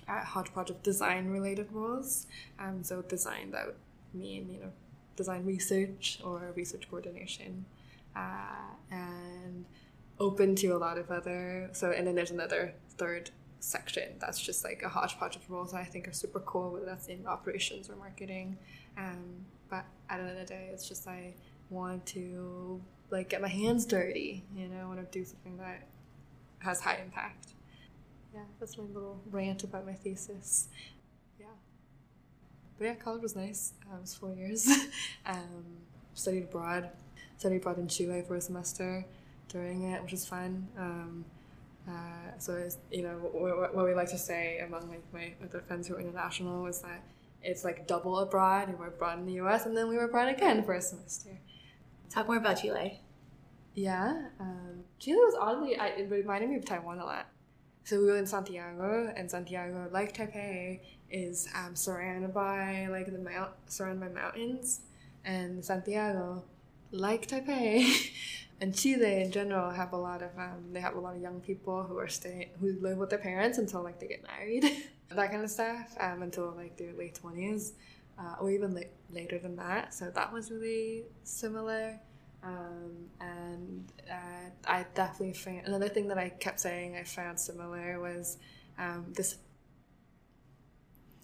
[0.08, 2.26] at hodgepodge of design related roles.
[2.58, 3.76] Um, so design that would
[4.14, 4.72] mean you know
[5.14, 7.64] design research or research coordination,
[8.16, 9.64] uh, and
[10.20, 14.64] open to a lot of other so and then there's another third section that's just
[14.64, 17.96] like a hodgepodge of roles I think are super cool whether that's in operations or
[17.96, 18.56] marketing.
[18.96, 21.34] Um, but at the end of the day it's just I
[21.70, 25.86] want to like get my hands dirty you know I want to do something that
[26.60, 27.54] has high impact.
[28.34, 30.68] Yeah that's my little rant about my thesis.
[31.38, 31.46] Yeah.
[32.78, 33.72] But yeah college was nice.
[33.90, 34.68] Um, it was four years.
[35.26, 35.64] Um,
[36.14, 36.90] studied abroad.
[37.36, 39.04] Studied abroad in Chile for a semester
[39.48, 40.68] during it, which is fun.
[40.78, 41.24] Um,
[41.88, 45.60] uh, so it's, you know what, what, we like to say among like my other
[45.66, 47.02] friends who are international is that
[47.42, 48.68] it's like double abroad.
[48.68, 49.64] We were abroad in the U.S.
[49.66, 51.38] and then we were abroad again for a semester.
[52.10, 53.00] Talk more about Chile.
[53.74, 57.26] yeah, um, Chile was oddly, I, it reminded me of Taiwan a lot.
[57.84, 60.80] So we were in Santiago, and Santiago, like Taipei,
[61.10, 64.80] is um, surrounded by like the mount, surrounded by mountains,
[65.24, 66.44] and Santiago,
[66.90, 68.10] like Taipei,
[68.60, 71.40] and Chile in general have a lot of um, they have a lot of young
[71.40, 74.64] people who are staying who live with their parents until like they get married,
[75.10, 77.74] that kind of stuff, um, until like their late twenties,
[78.18, 79.94] uh, or even like later than that.
[79.94, 82.00] So that was really similar.
[82.42, 88.00] Um, and uh, I definitely found another thing that I kept saying I found similar
[88.00, 88.38] was
[88.78, 89.36] um, this.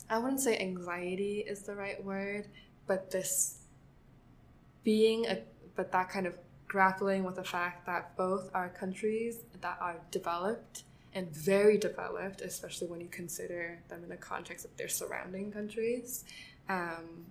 [0.08, 2.48] I wouldn't say anxiety is the right word,
[2.86, 3.58] but this
[4.84, 5.38] being a
[5.76, 6.34] but that kind of
[6.74, 10.82] grappling with the fact that both are countries that are developed
[11.14, 16.24] and very developed, especially when you consider them in the context of their surrounding countries.
[16.68, 17.26] Um,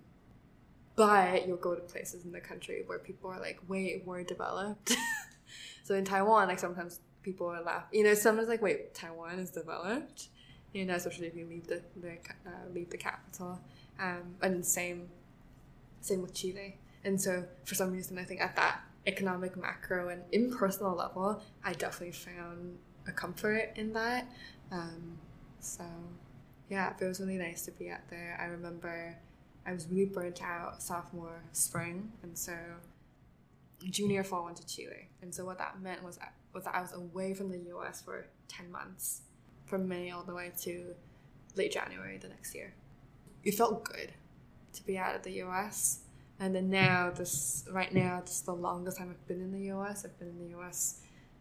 [0.96, 4.96] but you'll go to places in the country where people are like way more developed.
[5.84, 7.84] so in Taiwan, like sometimes people are laugh.
[7.92, 10.28] You know, sometimes like, wait, Taiwan is developed.
[10.72, 12.12] You know, especially if you leave the, the
[12.46, 13.60] uh, leave the capital.
[14.00, 15.10] Um, and same,
[16.00, 16.78] same with Chile.
[17.04, 21.72] And so for some reason, I think at that economic, macro, and impersonal level, I
[21.72, 24.28] definitely found a comfort in that.
[24.70, 25.18] Um,
[25.60, 25.84] so
[26.70, 28.38] yeah, it was really nice to be out there.
[28.40, 29.16] I remember
[29.66, 32.54] I was really burnt out sophomore spring, and so
[33.90, 35.08] junior fall went to Chile.
[35.22, 36.18] And so what that meant was
[36.52, 38.00] was that I was away from the U.S.
[38.02, 39.22] for ten months,
[39.66, 40.94] from May all the way to
[41.56, 42.74] late January the next year.
[43.42, 44.12] It felt good
[44.72, 46.00] to be out of the U.S.
[46.40, 49.66] And then now, this right now, this is the longest time I've been in the
[49.66, 50.04] U.S.
[50.04, 51.00] I've been in the U.S.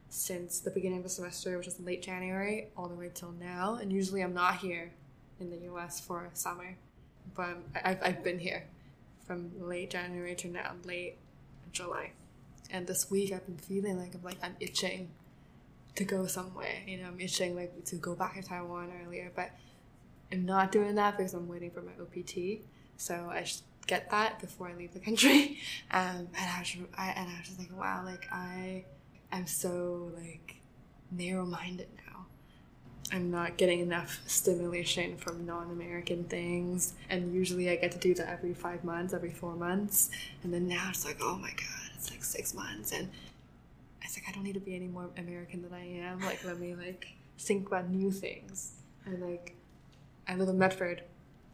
[0.10, 3.76] since the beginning of the semester, which is late January, all the way till now.
[3.82, 4.92] And usually, I'm not here
[5.40, 6.00] in the U.S.
[6.00, 6.78] for summer
[7.36, 8.64] but I've, I've been here
[9.26, 11.18] from late January to now, late
[11.72, 12.12] July.
[12.72, 15.10] And this week I've been feeling like I'm like I'm itching
[15.96, 16.82] to go somewhere.
[16.88, 19.52] You know, I'm itching like to go back to Taiwan earlier, but
[20.32, 22.66] I'm not doing that because I'm waiting for my OPT.
[22.98, 23.46] So I
[23.88, 25.60] get that before I leave the country.
[25.92, 28.84] Um, and I was, I, and I was just like, wow, like I
[29.32, 30.56] am so like
[31.12, 32.14] narrow minded now
[33.14, 36.94] I'm not getting enough stimulation from non American things.
[37.10, 40.10] And usually I get to do that every five months, every four months.
[40.44, 42.92] And then now it's like, oh my God, it's like six months.
[42.92, 43.10] And
[44.02, 46.22] it's like, I don't need to be any more American than I am.
[46.22, 47.08] Like, let me like
[47.38, 48.74] think about new things.
[49.06, 49.56] And like,
[50.28, 51.04] I live in Medford,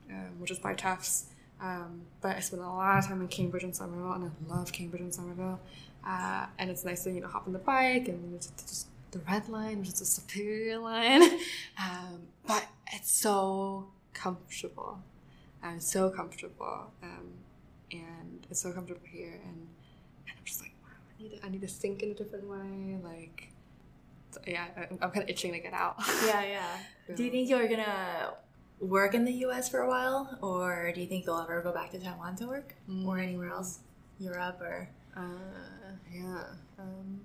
[0.09, 1.25] um, which is by Tufts.
[1.61, 4.71] Um, but I spent a lot of time in Cambridge and Somerville, and I love
[4.71, 5.59] Cambridge and Somerville.
[6.05, 9.19] Uh, and it's nice to you know hop on the bike and just, just the
[9.19, 11.21] red line, which is a superior line.
[11.81, 14.99] Um, but it's so comfortable.
[15.63, 16.91] and uh, so comfortable.
[17.01, 17.29] Um,
[17.91, 19.39] and it's so comfortable here.
[19.45, 19.67] And,
[20.27, 22.45] and I'm just like, wow, I need, to, I need to think in a different
[22.47, 22.97] way.
[23.03, 23.53] Like,
[24.45, 25.95] yeah, I'm, I'm kind of itching to get out.
[26.25, 27.15] Yeah, yeah.
[27.15, 28.33] Do you think you're going to
[28.79, 30.37] work in the US for a while?
[30.41, 32.75] Or do you think you'll ever go back to Taiwan to work?
[32.89, 33.05] Mm.
[33.05, 33.79] Or anywhere else?
[34.19, 34.89] Europe or?
[35.15, 35.21] Uh,
[36.13, 36.43] yeah.
[36.77, 37.21] Um,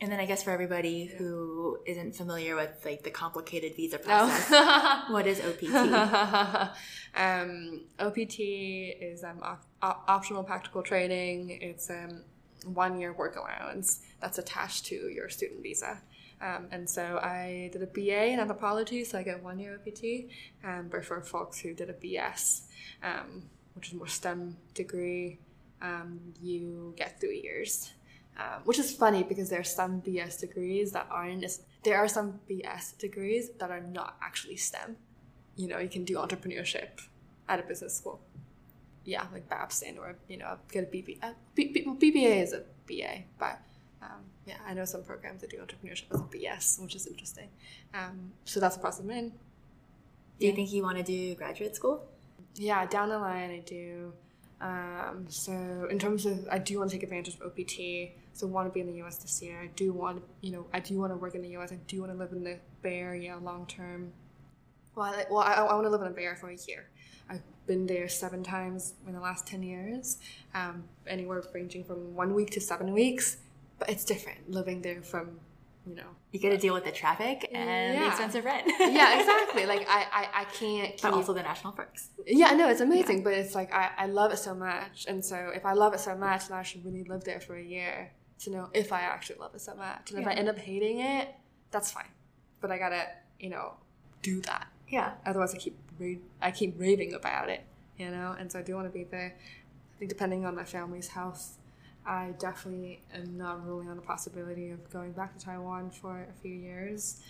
[0.00, 4.48] and then I guess for everybody who isn't familiar with like the complicated visa process,
[4.52, 5.06] oh.
[5.10, 5.74] what is OPT?
[7.16, 11.58] um, OPT is um, op- op- optional practical training.
[11.60, 12.22] It's um,
[12.64, 16.00] one year work allowance that's attached to your student visa.
[16.40, 20.30] Um, and so I did a BA in anthropology, so I get one year OPT.
[20.64, 22.62] Um, but for folks who did a BS,
[23.02, 23.42] um,
[23.74, 25.38] which is more STEM degree,
[25.82, 27.92] um, you get three years
[28.38, 31.44] um, which is funny because there are some BS degrees that aren't
[31.82, 34.96] there are some BS degrees that are not actually STEM.
[35.56, 37.02] You know, you can do entrepreneurship
[37.48, 38.20] at a business school.
[39.04, 41.18] Yeah, like Babson or, you know, get a BBA.
[41.22, 43.60] Uh, B, B, BBA is a BA, but
[44.02, 47.48] um, yeah, I know some programs that do entrepreneurship as a BS, which is interesting.
[47.92, 49.32] Um, so that's a process I'm in.
[50.40, 52.06] Do you think you want to do graduate school?
[52.54, 54.12] Yeah, down the line I do.
[54.60, 58.12] Um, so in terms of, I do want to take advantage of OPT.
[58.32, 59.18] So I want to be in the U.S.
[59.18, 59.60] this year.
[59.60, 61.72] I do want to, you know, I do want to work in the U.S.
[61.72, 64.12] I do want to live in the Bay Area long term.
[64.94, 66.88] Well, I, well, I, I want to live in the Bay Area for a year.
[67.28, 70.18] I've been there seven times in the last ten years,
[70.54, 73.38] um, anywhere ranging from one week to seven weeks.
[73.78, 75.40] But it's different living there from
[75.88, 78.00] you know you got to deal with the traffic and yeah.
[78.00, 81.02] the expensive rent yeah exactly like i i, I can't keep...
[81.02, 83.24] but also the national parks yeah no it's amazing yeah.
[83.24, 86.00] but it's like I, I love it so much and so if i love it
[86.00, 89.00] so much then i should really live there for a year to know if i
[89.00, 90.20] actually love it so much and yeah.
[90.20, 91.34] if i end up hating it
[91.70, 92.10] that's fine
[92.60, 93.04] but i gotta
[93.40, 93.74] you know
[94.22, 97.64] do that yeah otherwise i keep ra- i keep raving about it
[97.96, 100.64] you know and so i do want to be there i think depending on my
[100.64, 101.56] family's health
[102.08, 106.40] I definitely am not ruling on the possibility of going back to Taiwan for a
[106.40, 107.20] few years.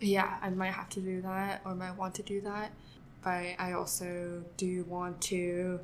[0.00, 2.72] Yeah, I might have to do that or might want to do that.
[3.22, 5.78] But I also do want to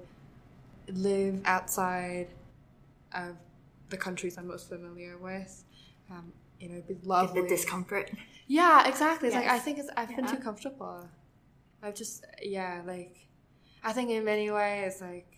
[0.88, 2.28] live outside
[3.12, 3.36] of
[3.90, 5.62] the countries I'm most familiar with.
[6.10, 7.42] Um, you know, it'd be lovely.
[7.42, 8.10] The discomfort.
[8.46, 9.28] Yeah, exactly.
[9.28, 11.06] It's like I think it's I've been too comfortable.
[11.82, 13.28] I've just yeah, like
[13.84, 15.35] I think in many ways like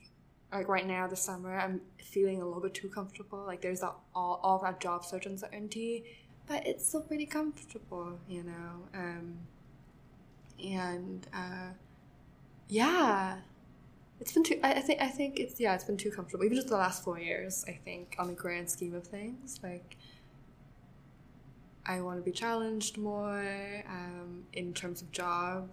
[0.53, 3.45] like right now this summer I'm feeling a little bit too comfortable.
[3.47, 6.05] Like there's that all all that job search uncertainty,
[6.47, 8.89] but it's still pretty comfortable, you know.
[8.95, 9.39] Um
[10.65, 11.73] and uh
[12.69, 13.39] yeah.
[14.21, 16.45] It's been too I, I think I think it's yeah, it's been too comfortable.
[16.45, 19.61] Even just the last four years, I think, on the grand scheme of things.
[19.63, 19.97] Like
[21.89, 25.71] I want to be challenged more um, in terms of job,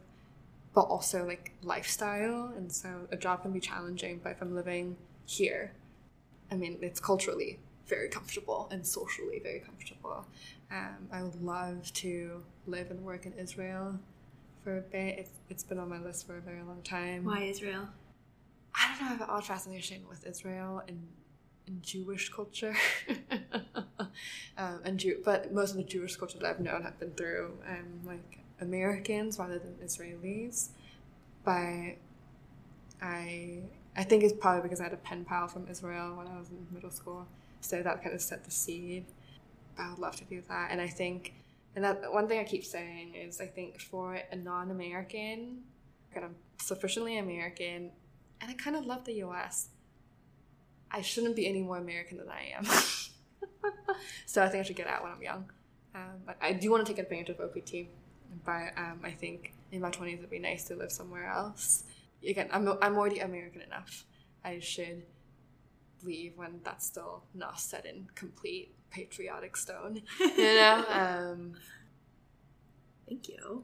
[0.76, 2.52] but also like lifestyle.
[2.56, 5.72] And so a job can be challenging, but if I'm living here,
[6.52, 7.58] I mean, it's culturally
[7.88, 10.26] very comfortable and socially very comfortable.
[10.70, 13.98] Um, I would love to live and work in Israel
[14.64, 15.20] for a bit.
[15.20, 17.24] It's, it's been on my list for a very long time.
[17.24, 17.88] Why Israel?
[18.76, 21.08] I don't know, I have an odd fascination with Israel and,
[21.68, 22.76] and Jewish culture.
[24.58, 27.58] um, and Jew, but most of the Jewish culture that I've known have been through
[27.70, 30.70] um, like Americans rather than Israelis.
[31.44, 31.98] But
[33.02, 33.64] I
[33.98, 36.50] I think it's probably because I had a pen pal from Israel when I was
[36.50, 37.28] in middle school,
[37.62, 39.06] so that kind of set the seed.
[39.78, 41.34] I would love to do that, and I think,
[41.76, 45.60] and that one thing I keep saying is I think for a non-American,
[46.14, 47.92] and I'm sufficiently American,
[48.42, 49.70] and I kind of love the U.S.
[50.92, 52.66] I shouldn't be any more American than I am.
[54.26, 55.50] so I think I should get out when I'm young.
[55.94, 57.88] Um, but I do want to take advantage of OPT,
[58.44, 61.84] but um, I think in my 20s it'd be nice to live somewhere else.
[62.28, 64.06] Again, I'm, I'm already American enough.
[64.44, 65.04] I should
[66.04, 70.02] leave when that's still not set in complete patriotic stone.
[70.20, 70.86] You know?
[70.90, 71.54] um,
[73.08, 73.64] Thank you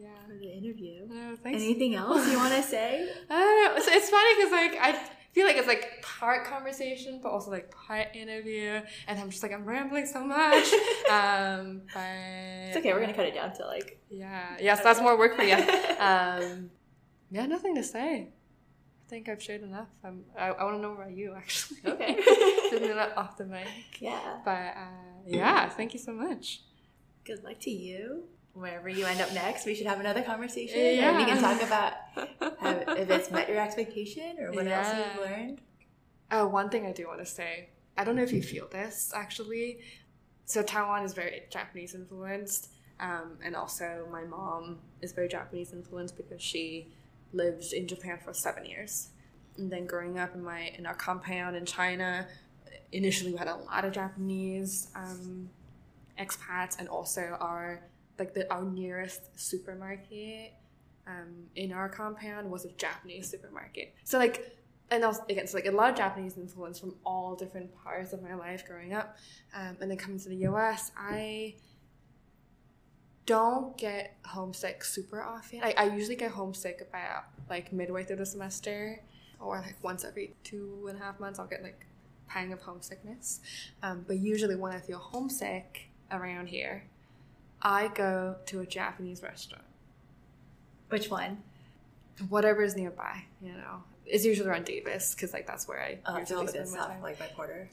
[0.00, 0.08] yeah.
[0.26, 1.06] for the interview.
[1.08, 1.62] No, thanks.
[1.62, 3.08] Anything else you want to say?
[3.28, 3.76] I don't know.
[3.76, 5.00] It's, it's funny because like I
[5.32, 9.52] feel like it's like part conversation, but also like part interview, and I'm just like
[9.52, 10.64] I'm rambling so much.
[11.10, 12.00] um, but
[12.68, 12.92] It's okay.
[12.92, 14.00] We're gonna cut it down to like.
[14.10, 14.56] Yeah.
[14.60, 15.56] Yes, that's more work for you.
[15.98, 16.70] Um,
[17.30, 18.28] yeah, nothing to say.
[18.30, 19.88] I think I've shared enough.
[20.04, 21.78] I'm, I, I want to know about you actually.
[21.84, 22.14] Okay.
[22.70, 23.66] Didn't that off the mic.
[24.00, 24.38] yeah.
[24.44, 26.62] But uh, yeah, thank you so much.
[27.24, 28.24] Good luck to you.
[28.58, 30.78] Wherever you end up next, we should have another conversation.
[30.78, 31.10] Yeah.
[31.10, 31.92] And we can talk about
[32.60, 35.60] how, if it's met your expectation or what else you've learned.
[36.30, 37.70] Oh, one thing I do want to say.
[37.96, 39.80] I don't know if you feel this actually.
[40.44, 46.16] So Taiwan is very Japanese influenced, um, and also my mom is very Japanese influenced
[46.16, 46.88] because she
[47.32, 49.10] lived in Japan for seven years.
[49.56, 52.26] And then growing up in my in our compound in China,
[52.92, 55.50] initially we had a lot of Japanese um,
[56.18, 57.82] expats, and also our
[58.18, 60.52] like the our nearest supermarket
[61.06, 63.94] um, in our compound was a Japanese supermarket.
[64.04, 64.58] So like
[64.90, 68.22] and also again, so like a lot of Japanese influence from all different parts of
[68.22, 69.16] my life growing up,
[69.54, 71.56] um, and then coming to the U.S., I
[73.26, 75.60] don't get homesick super often.
[75.62, 79.02] I, I usually get homesick about like midway through the semester,
[79.40, 81.84] or like once every two and a half months, I'll get like
[82.26, 83.40] pang of homesickness.
[83.82, 86.84] Um, but usually, when I feel homesick around here,
[87.62, 89.64] I go to a Japanese restaurant
[90.90, 91.42] Which one?
[92.28, 93.82] whatever is nearby, you know.
[94.06, 97.02] It's usually around Davis because like that's where I Oh, usually like spend my time.
[97.02, 97.68] like by Porter.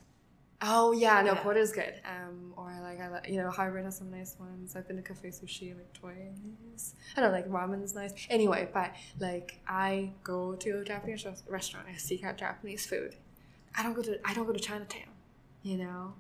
[0.62, 1.42] Oh yeah, no, Yeah.
[1.44, 1.94] Porter's good.
[2.06, 4.76] Um, or like I like you know Harvard has some nice ones.
[4.76, 6.94] I've been to Cafe Sushi like twice.
[7.16, 8.14] I don't know, like ramen's nice.
[8.30, 11.88] Anyway, but like I go to a Japanese restaurant.
[11.94, 13.16] I seek out Japanese food.
[13.78, 15.04] I don't go to I don't go to Chinatown.
[15.64, 16.14] You know,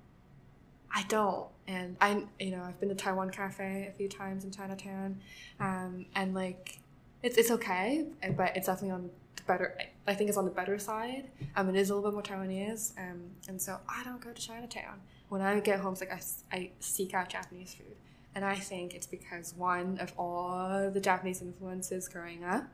[0.95, 1.47] I don't.
[1.67, 5.19] And I you know I've been to Taiwan Cafe a few times in Chinatown,
[5.59, 6.79] um, and like
[7.21, 8.05] it's it's okay,
[8.37, 9.77] but it's definitely on the better.
[10.07, 11.29] I think it's on the better side.
[11.57, 14.41] Um, it is a little bit more Taiwanese, um, and so I don't go to
[14.41, 15.01] Chinatown.
[15.27, 17.97] When I get home, it's like I, I seek out Japanese food,
[18.33, 22.67] and I think it's because one of all the Japanese influences growing up,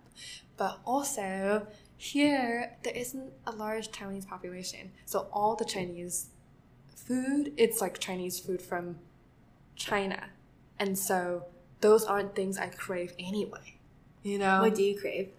[0.57, 1.65] but also
[1.97, 6.27] here there isn't a large Taiwanese population, so all the Chinese
[7.07, 8.97] food it's like Chinese food from
[9.75, 10.29] China,
[10.79, 11.45] and so
[11.81, 13.77] those aren't things I crave anyway.
[14.23, 15.29] You know, what do you crave?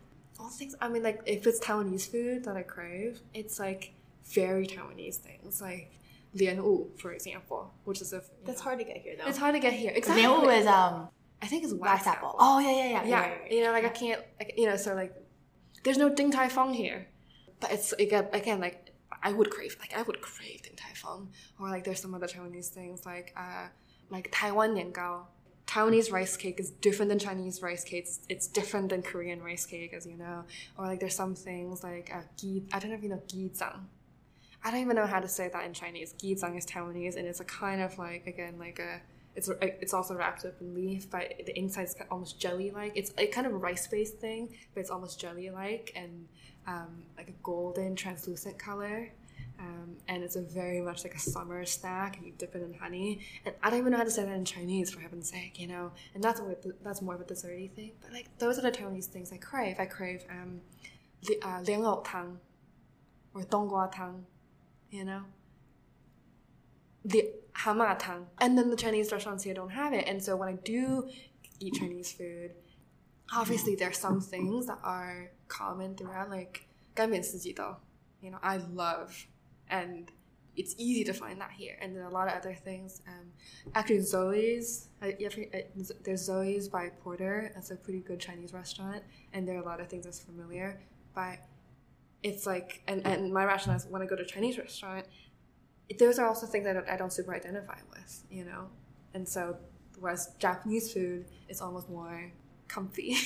[0.42, 0.74] all things.
[0.80, 3.92] I mean, like if it's Taiwanese food that I crave, it's like
[4.24, 5.90] very Taiwanese things, like
[6.34, 9.28] lian wu, for example, which is a That's know, hard to get here though.
[9.28, 9.92] It's hard to get here.
[9.94, 10.22] Exactly.
[10.22, 11.08] Lian Wu is um
[11.40, 12.28] I think it's wax wax, apple.
[12.28, 12.38] apple.
[12.40, 13.04] Oh yeah, yeah, yeah.
[13.04, 13.52] yeah, right, right.
[13.52, 15.12] you know, like I can't, like, you know, so like,
[15.82, 17.08] there's no Din Tai Fung here,
[17.58, 18.90] but it's again, again, like
[19.22, 20.62] I would crave like I would crave
[21.04, 23.66] Or like there's some other Taiwanese things like uh
[24.10, 25.26] like Taiwan Nian Gao.
[25.66, 28.04] Taiwanese rice cake is different than Chinese rice cake.
[28.04, 30.44] It's, it's different than Korean rice cake, as you know.
[30.76, 33.80] Or like there's some things like uh, gi, I don't know if you know gizang.
[34.64, 36.14] I don't even know how to say that in Chinese.
[36.14, 39.00] Gizang is Taiwanese, and it's a kind of like again like a
[39.34, 42.92] it's it's also wrapped up in leaf, but the inside's almost jelly like.
[42.94, 46.26] It's a kind of rice based thing, but it's almost jelly like and
[46.66, 49.10] um, like a golden translucent color.
[49.61, 52.73] Um, and it's a very much like a summer snack, and you dip it in
[52.73, 53.19] honey.
[53.45, 55.67] And I don't even know how to say that in Chinese, for heaven's sake, you
[55.67, 55.91] know.
[56.13, 57.91] And that's what that's more of a desserty thing.
[58.01, 59.77] But like those are the Taiwanese things I crave.
[59.79, 60.61] I crave um,
[61.43, 62.39] uh, liang tang
[63.33, 64.25] or donggua tang,
[64.91, 65.23] you know.
[67.03, 70.05] The hama tang, and then the Chinese restaurants here don't have it.
[70.07, 71.09] And so when I do
[71.59, 72.51] eat Chinese food,
[73.35, 77.77] obviously there are some things that are common throughout, like 干煸四季豆.
[78.21, 79.27] You know, I love
[79.72, 80.12] and
[80.54, 81.76] it's easy to find that here.
[81.80, 83.00] And then a lot of other things.
[83.08, 83.32] Um,
[83.74, 85.08] actually, Zoe's, uh,
[86.04, 87.50] there's Zoe's by Porter.
[87.54, 89.02] That's a pretty good Chinese restaurant,
[89.32, 90.80] and there are a lot of things that's familiar.
[91.14, 91.38] But
[92.22, 95.06] it's like, and, and my rationale is when I go to a Chinese restaurant,
[95.98, 98.68] those are also things that I don't super identify with, you know?
[99.14, 99.56] And so,
[99.98, 102.30] whereas Japanese food is almost more
[102.68, 103.16] comfy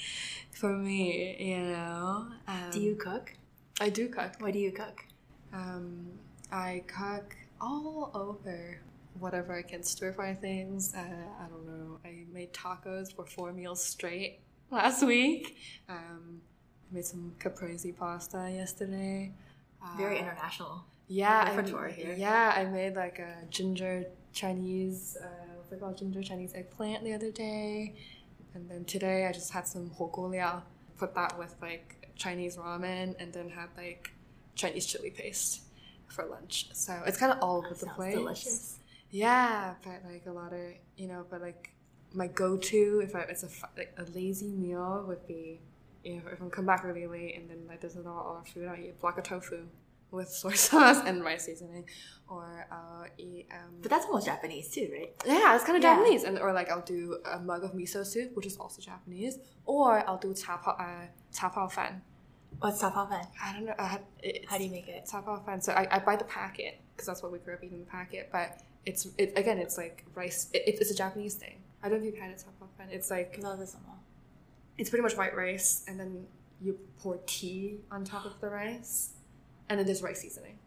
[0.52, 2.28] for me, you know?
[2.46, 3.34] Um, do you cook?
[3.80, 4.34] I do cook.
[4.38, 5.04] What do you cook?
[5.52, 6.06] Um,
[6.50, 8.80] I cook all over
[9.18, 10.94] whatever I can stir fry things.
[10.94, 11.98] Uh, I don't know.
[12.04, 14.40] I made tacos for four meals straight
[14.70, 15.56] last week.
[15.88, 16.40] Um,
[16.90, 19.32] I made some caprese pasta yesterday.
[19.96, 20.84] Very uh, international.
[21.08, 22.14] Yeah, I, here.
[22.16, 25.26] Yeah, I made like a ginger Chinese, uh,
[25.56, 25.96] what's it called?
[25.96, 27.94] Ginger Chinese eggplant the other day.
[28.54, 30.62] And then today I just had some hoguliao.
[30.98, 34.10] Put that with like Chinese ramen and then had like
[34.56, 35.62] Chinese chili paste
[36.08, 36.68] for lunch.
[36.72, 38.14] So it's kind of all over the place.
[38.14, 38.78] Delicious.
[39.10, 41.70] Yeah, but like a lot of you know, but like
[42.12, 45.60] my go-to if I, it's a like a lazy meal would be
[46.02, 48.40] you know if I'm come back really late and then like there's not a lot
[48.40, 49.66] of food, I eat block of tofu
[50.10, 51.84] with soy sauce and rice seasoning,
[52.28, 53.46] or I'll eat.
[53.52, 55.12] Um, but that's almost Japanese too, right?
[55.26, 55.96] Yeah, it's kind of yeah.
[55.96, 59.38] Japanese, and or like I'll do a mug of miso soup, which is also Japanese,
[59.66, 62.02] or I'll do cha uh, cha fan
[62.60, 63.26] What's tapao fan?
[63.42, 63.74] I don't know.
[63.78, 63.98] Uh,
[64.48, 65.08] How do you make it?
[65.10, 65.60] Tapao fan.
[65.60, 68.30] So I, I buy the packet because that's what we grew up eating the packet.
[68.32, 70.48] But it's it, again, it's like rice.
[70.54, 71.56] It, it's a Japanese thing.
[71.82, 72.88] I don't know if you've had a tapao fan.
[72.90, 73.38] It's like
[74.78, 76.26] it's pretty much white rice, and then
[76.60, 79.12] you pour tea on top of the rice,
[79.68, 80.58] and then there's rice seasoning.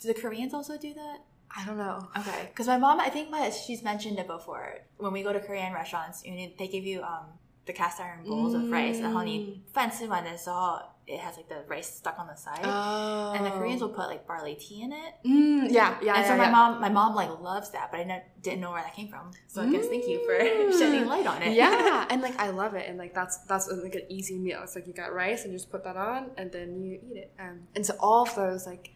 [0.00, 1.18] Do the Koreans also do that?
[1.56, 2.08] I don't know.
[2.18, 4.80] Okay, because my mom, I think my, she's mentioned it before.
[4.98, 7.26] When we go to Korean restaurants, they give you um,
[7.65, 8.63] the cast iron bowls mm.
[8.63, 12.63] of rice，然后你饭吃完的时候，it has like the rice stuck on the side.
[12.63, 13.33] Oh.
[13.35, 15.13] And the Koreans will put like barley tea in it.
[15.25, 16.15] Mm, yeah, yeah.
[16.15, 16.51] And yeah, so my yeah.
[16.51, 19.31] mom, my mom like loves that, but I ne- didn't know where that came from.
[19.47, 20.77] So I guess thank you for mm.
[20.77, 21.53] shedding light on it.
[21.53, 24.61] Yeah, and like I love it, and like that's that's like an easy meal.
[24.63, 27.17] It's like you got rice and you just put that on, and then you eat
[27.17, 27.33] it.
[27.39, 28.91] Um, and so all of those like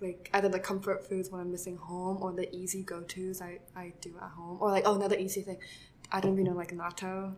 [0.00, 3.58] like either the comfort foods when I'm missing home or the easy go tos I,
[3.74, 5.58] I do at home or like oh another easy thing
[6.12, 7.34] I don't even know like natto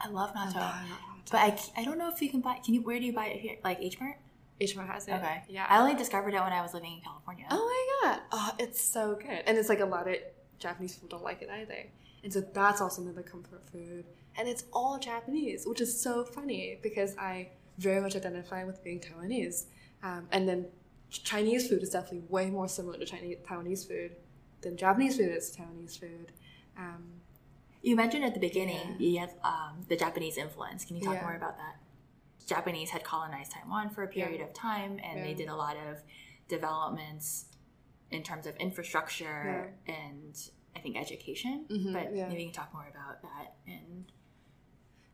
[0.00, 0.56] I love natto.
[0.56, 1.22] I love.
[1.30, 2.58] But I, I don't know if you can buy.
[2.64, 2.82] Can you?
[2.82, 3.56] Where do you buy it here?
[3.64, 4.16] Like H Mart.
[4.60, 5.12] H Mart has it.
[5.12, 5.42] Okay.
[5.48, 5.66] Yeah.
[5.68, 7.46] I only discovered it when I was living in California.
[7.50, 8.20] Oh my god!
[8.32, 10.16] Oh, it's so good, and it's like a lot of
[10.58, 11.86] Japanese people don't like it either,
[12.22, 14.04] and so that's also another comfort food,
[14.36, 19.00] and it's all Japanese, which is so funny because I very much identify with being
[19.00, 19.66] Taiwanese,
[20.02, 20.66] um, and then
[21.10, 24.16] Chinese food is definitely way more similar to Chinese Taiwanese food
[24.62, 26.32] than Japanese food is to Taiwanese food.
[26.78, 27.04] Um,
[27.82, 29.08] you mentioned at the beginning yeah.
[29.08, 30.84] you have um, the Japanese influence.
[30.84, 31.22] Can you talk yeah.
[31.22, 31.76] more about that?
[32.46, 34.46] Japanese had colonized Taiwan for a period yeah.
[34.46, 36.02] of time, and they did a lot of
[36.48, 37.46] developments
[38.10, 41.66] in terms of infrastructure and I think education.
[41.68, 44.04] Mm-hmm, but maybe you can talk more about that and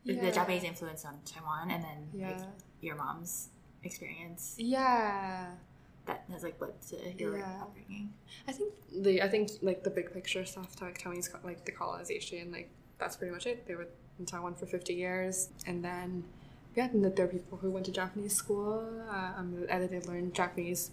[0.05, 2.39] the Japanese influence on Taiwan, and then like
[2.81, 3.49] your mom's
[3.85, 4.57] experience.
[4.59, 5.53] Yeah
[6.07, 7.63] that has like led to your yeah.
[7.63, 8.13] upbringing.
[8.49, 12.51] I think the I think like the big picture stuff, like Taiwanese like the colonization,
[12.53, 13.67] like that's pretty much it.
[13.67, 13.89] They were
[14.19, 16.25] in Taiwan for fifty years, and then
[16.75, 18.85] yeah, and there are people who went to Japanese school.
[19.11, 20.91] Uh, um, either they learned Japanese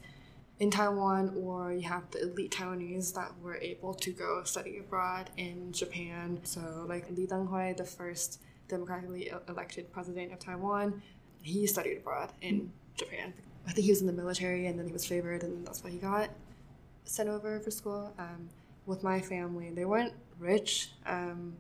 [0.60, 5.30] in Taiwan, or you have the elite Taiwanese that were able to go study abroad
[5.38, 6.40] in Japan.
[6.44, 11.02] So like Lee Teng-hui, the first democratically elected president of Taiwan,
[11.42, 13.34] he studied abroad in Japan
[13.70, 15.92] I think he was in the military and then he was favored and that's why
[15.92, 16.32] he got
[17.04, 18.12] sent over for school.
[18.18, 18.50] Um,
[18.88, 20.90] with my family, they weren't rich.
[21.06, 21.54] Um,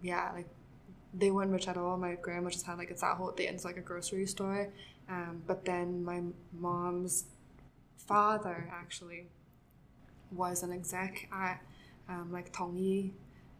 [0.00, 0.46] yeah, like
[1.12, 1.96] they weren't rich at all.
[1.96, 4.68] My grandma just had like a zaho it's like a grocery store.
[5.08, 7.24] Um, but then my mom's
[7.96, 9.26] father actually
[10.30, 11.60] was an exec at
[12.08, 13.10] um, like Tongyi,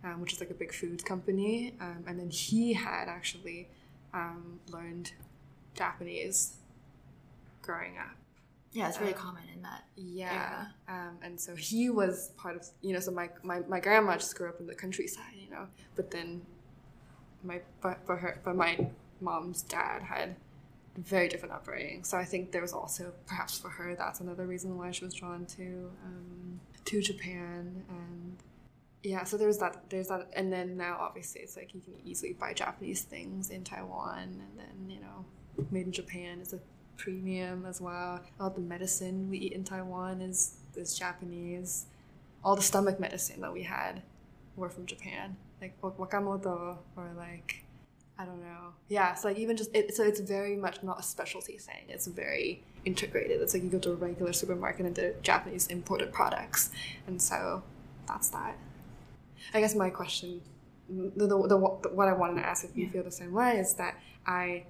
[0.05, 3.69] um, which is like a big food company, um, and then he had actually
[4.15, 5.11] um, learned
[5.75, 6.58] Japanese
[7.69, 8.17] growing up.
[8.73, 9.85] Yeah, it's very um, common in that.
[9.97, 13.01] Yeah, um, and so he was part of you know.
[13.01, 16.43] So my, my my grandma just grew up in the countryside, you know, but then
[17.45, 18.89] my but for her but my
[19.21, 20.37] mom's dad had
[20.97, 22.05] very different upbringing.
[22.05, 25.15] So I think there was also perhaps for her that's another reason why she was
[25.15, 28.37] drawn to um, to Japan and
[29.03, 29.25] yeah.
[29.25, 32.53] So there's that there's that and then now obviously it's like you can easily buy
[32.55, 35.25] Japanese things in Taiwan and then you know
[35.71, 36.61] made in Japan is a
[36.99, 38.21] premium as well.
[38.39, 41.87] All the medicine we eat in Taiwan is is Japanese.
[42.45, 44.03] All the stomach medicine that we had
[44.57, 47.65] were from Japan, like wakamoto or like
[48.19, 48.75] I don't know.
[48.89, 51.85] Yeah, so like even just it, so it's very much not a specialty thing.
[51.89, 53.41] It's very integrated.
[53.41, 56.71] It's like you go to a regular supermarket and the Japanese imported products,
[57.07, 57.63] and so
[58.07, 58.57] that's that.
[59.55, 60.41] I guess my question,
[60.89, 62.91] the, the, the what I wanted to ask if you yeah.
[62.91, 63.95] feel the same way is that
[64.27, 64.65] I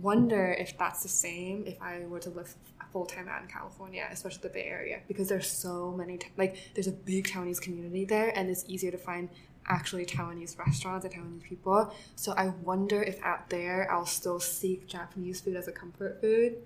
[0.00, 2.54] wonder if that's the same if I were to live
[2.92, 6.86] full time out in California, especially the Bay Area, because there's so many like there's
[6.86, 9.28] a big Taiwanese community there, and it's easier to find
[9.66, 11.92] actually Taiwanese restaurants and Taiwanese people.
[12.16, 16.56] So I wonder if out there I'll still seek Japanese food as a comfort food,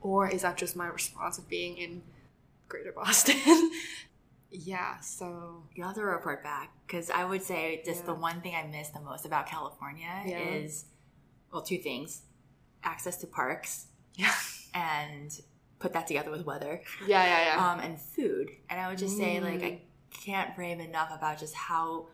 [0.00, 2.02] or is that just my response of being in
[2.68, 3.70] Greater Boston?
[4.50, 8.06] yeah, so you have to report back because I would say just yeah.
[8.06, 10.38] the one thing I miss the most about California yeah.
[10.38, 10.86] is
[11.52, 12.22] well, two things:
[12.84, 14.34] access to parks, yeah,
[14.74, 15.38] and
[15.78, 18.50] put that together with weather, yeah, yeah, yeah, um, and food.
[18.68, 19.20] And I would just mm.
[19.20, 19.80] say like I
[20.10, 22.08] can't rave enough about just how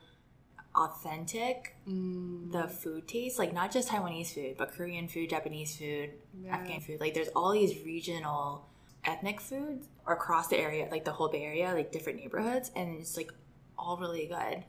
[0.74, 2.52] authentic mm.
[2.52, 3.38] the food tastes.
[3.38, 6.10] Like not just Taiwanese food, but Korean food, Japanese food,
[6.42, 6.56] yeah.
[6.56, 7.00] Afghan food.
[7.00, 8.66] Like there's all these regional
[9.04, 13.16] ethnic foods across the area, like the whole Bay Area, like different neighborhoods, and it's
[13.16, 13.32] like
[13.78, 14.64] all really good.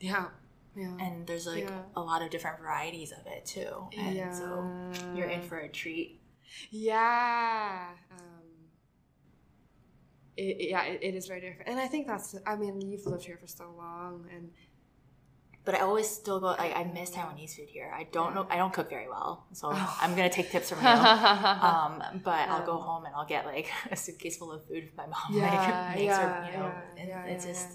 [0.00, 0.26] Yeah.
[0.80, 0.96] Yeah.
[0.98, 1.82] And there's like yeah.
[1.94, 3.88] a lot of different varieties of it too.
[3.98, 4.32] And yeah.
[4.32, 4.66] so
[5.14, 6.22] you're in for a treat.
[6.70, 7.88] Yeah.
[8.10, 8.26] Um,
[10.38, 11.68] it, yeah, it, it is very different.
[11.68, 14.50] And I think that's, I mean, you've lived here for so long and.
[15.62, 17.92] But I always still go, I, I miss Taiwanese food here.
[17.94, 19.44] I don't know, I don't cook very well.
[19.52, 19.98] So oh.
[20.00, 20.86] I'm going to take tips from you.
[20.88, 24.96] um, but I'll go home and I'll get like a suitcase full of food with
[24.96, 27.68] my mom yeah, makes yeah, or, you know, yeah, it's just.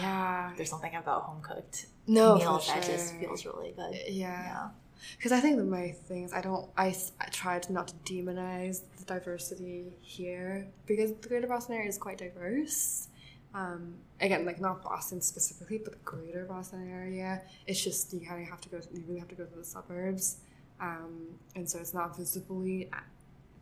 [0.00, 0.52] Yeah.
[0.56, 2.74] There's something about home cooked no, meals sure.
[2.74, 3.94] that just feels really good.
[4.08, 4.42] Yeah.
[4.42, 4.68] yeah
[5.16, 9.04] because I think my thing is I don't I, I tried not to demonize the
[9.04, 13.08] diversity here because the Greater Boston area is quite diverse.
[13.54, 17.42] Um, again, like not Boston specifically, but the Greater Boston area.
[17.66, 18.78] It's just you kind of have to go.
[18.92, 20.38] You really have to go to the suburbs,
[20.80, 22.90] um, and so it's not visibly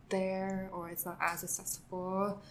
[0.09, 2.41] there or it's not as accessible.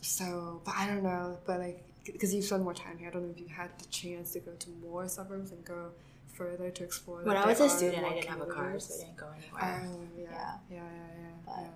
[0.00, 1.38] So, but I don't know.
[1.46, 3.86] But like, because you've spent more time here, I don't know if you had the
[3.86, 5.92] chance to go to more suburbs and go
[6.26, 7.22] further to explore.
[7.22, 9.82] When I was a student, I didn't have a car, so I didn't go anywhere.
[9.82, 10.24] Um, yeah.
[10.24, 10.30] yeah,
[10.70, 10.82] yeah, yeah, yeah.
[11.44, 11.68] But yeah.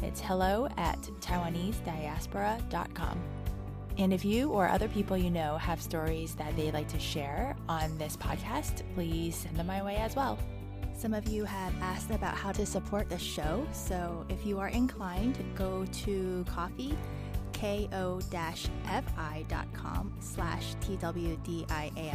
[0.05, 3.36] It's hello at TaiwaneseDiaspora.com.
[3.99, 7.57] And if you or other people you know have stories that they'd like to share
[7.69, 10.39] on this podcast, please send them my way as well.
[10.95, 14.69] Some of you have asked about how to support the show, so if you are
[14.69, 16.97] inclined, go to coffee
[17.53, 18.53] ko-fi.com
[20.21, 22.07] slash twdiaspora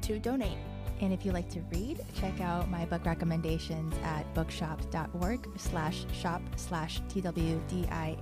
[0.00, 0.58] to donate.
[1.00, 6.40] And if you like to read, check out my book recommendations at bookshop.org slash shop
[6.56, 8.16] slash twdiaspora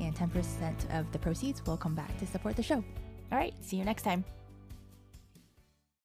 [0.00, 2.82] and 10% of the proceeds will come back to support the show.
[3.32, 4.24] All right, see you next time.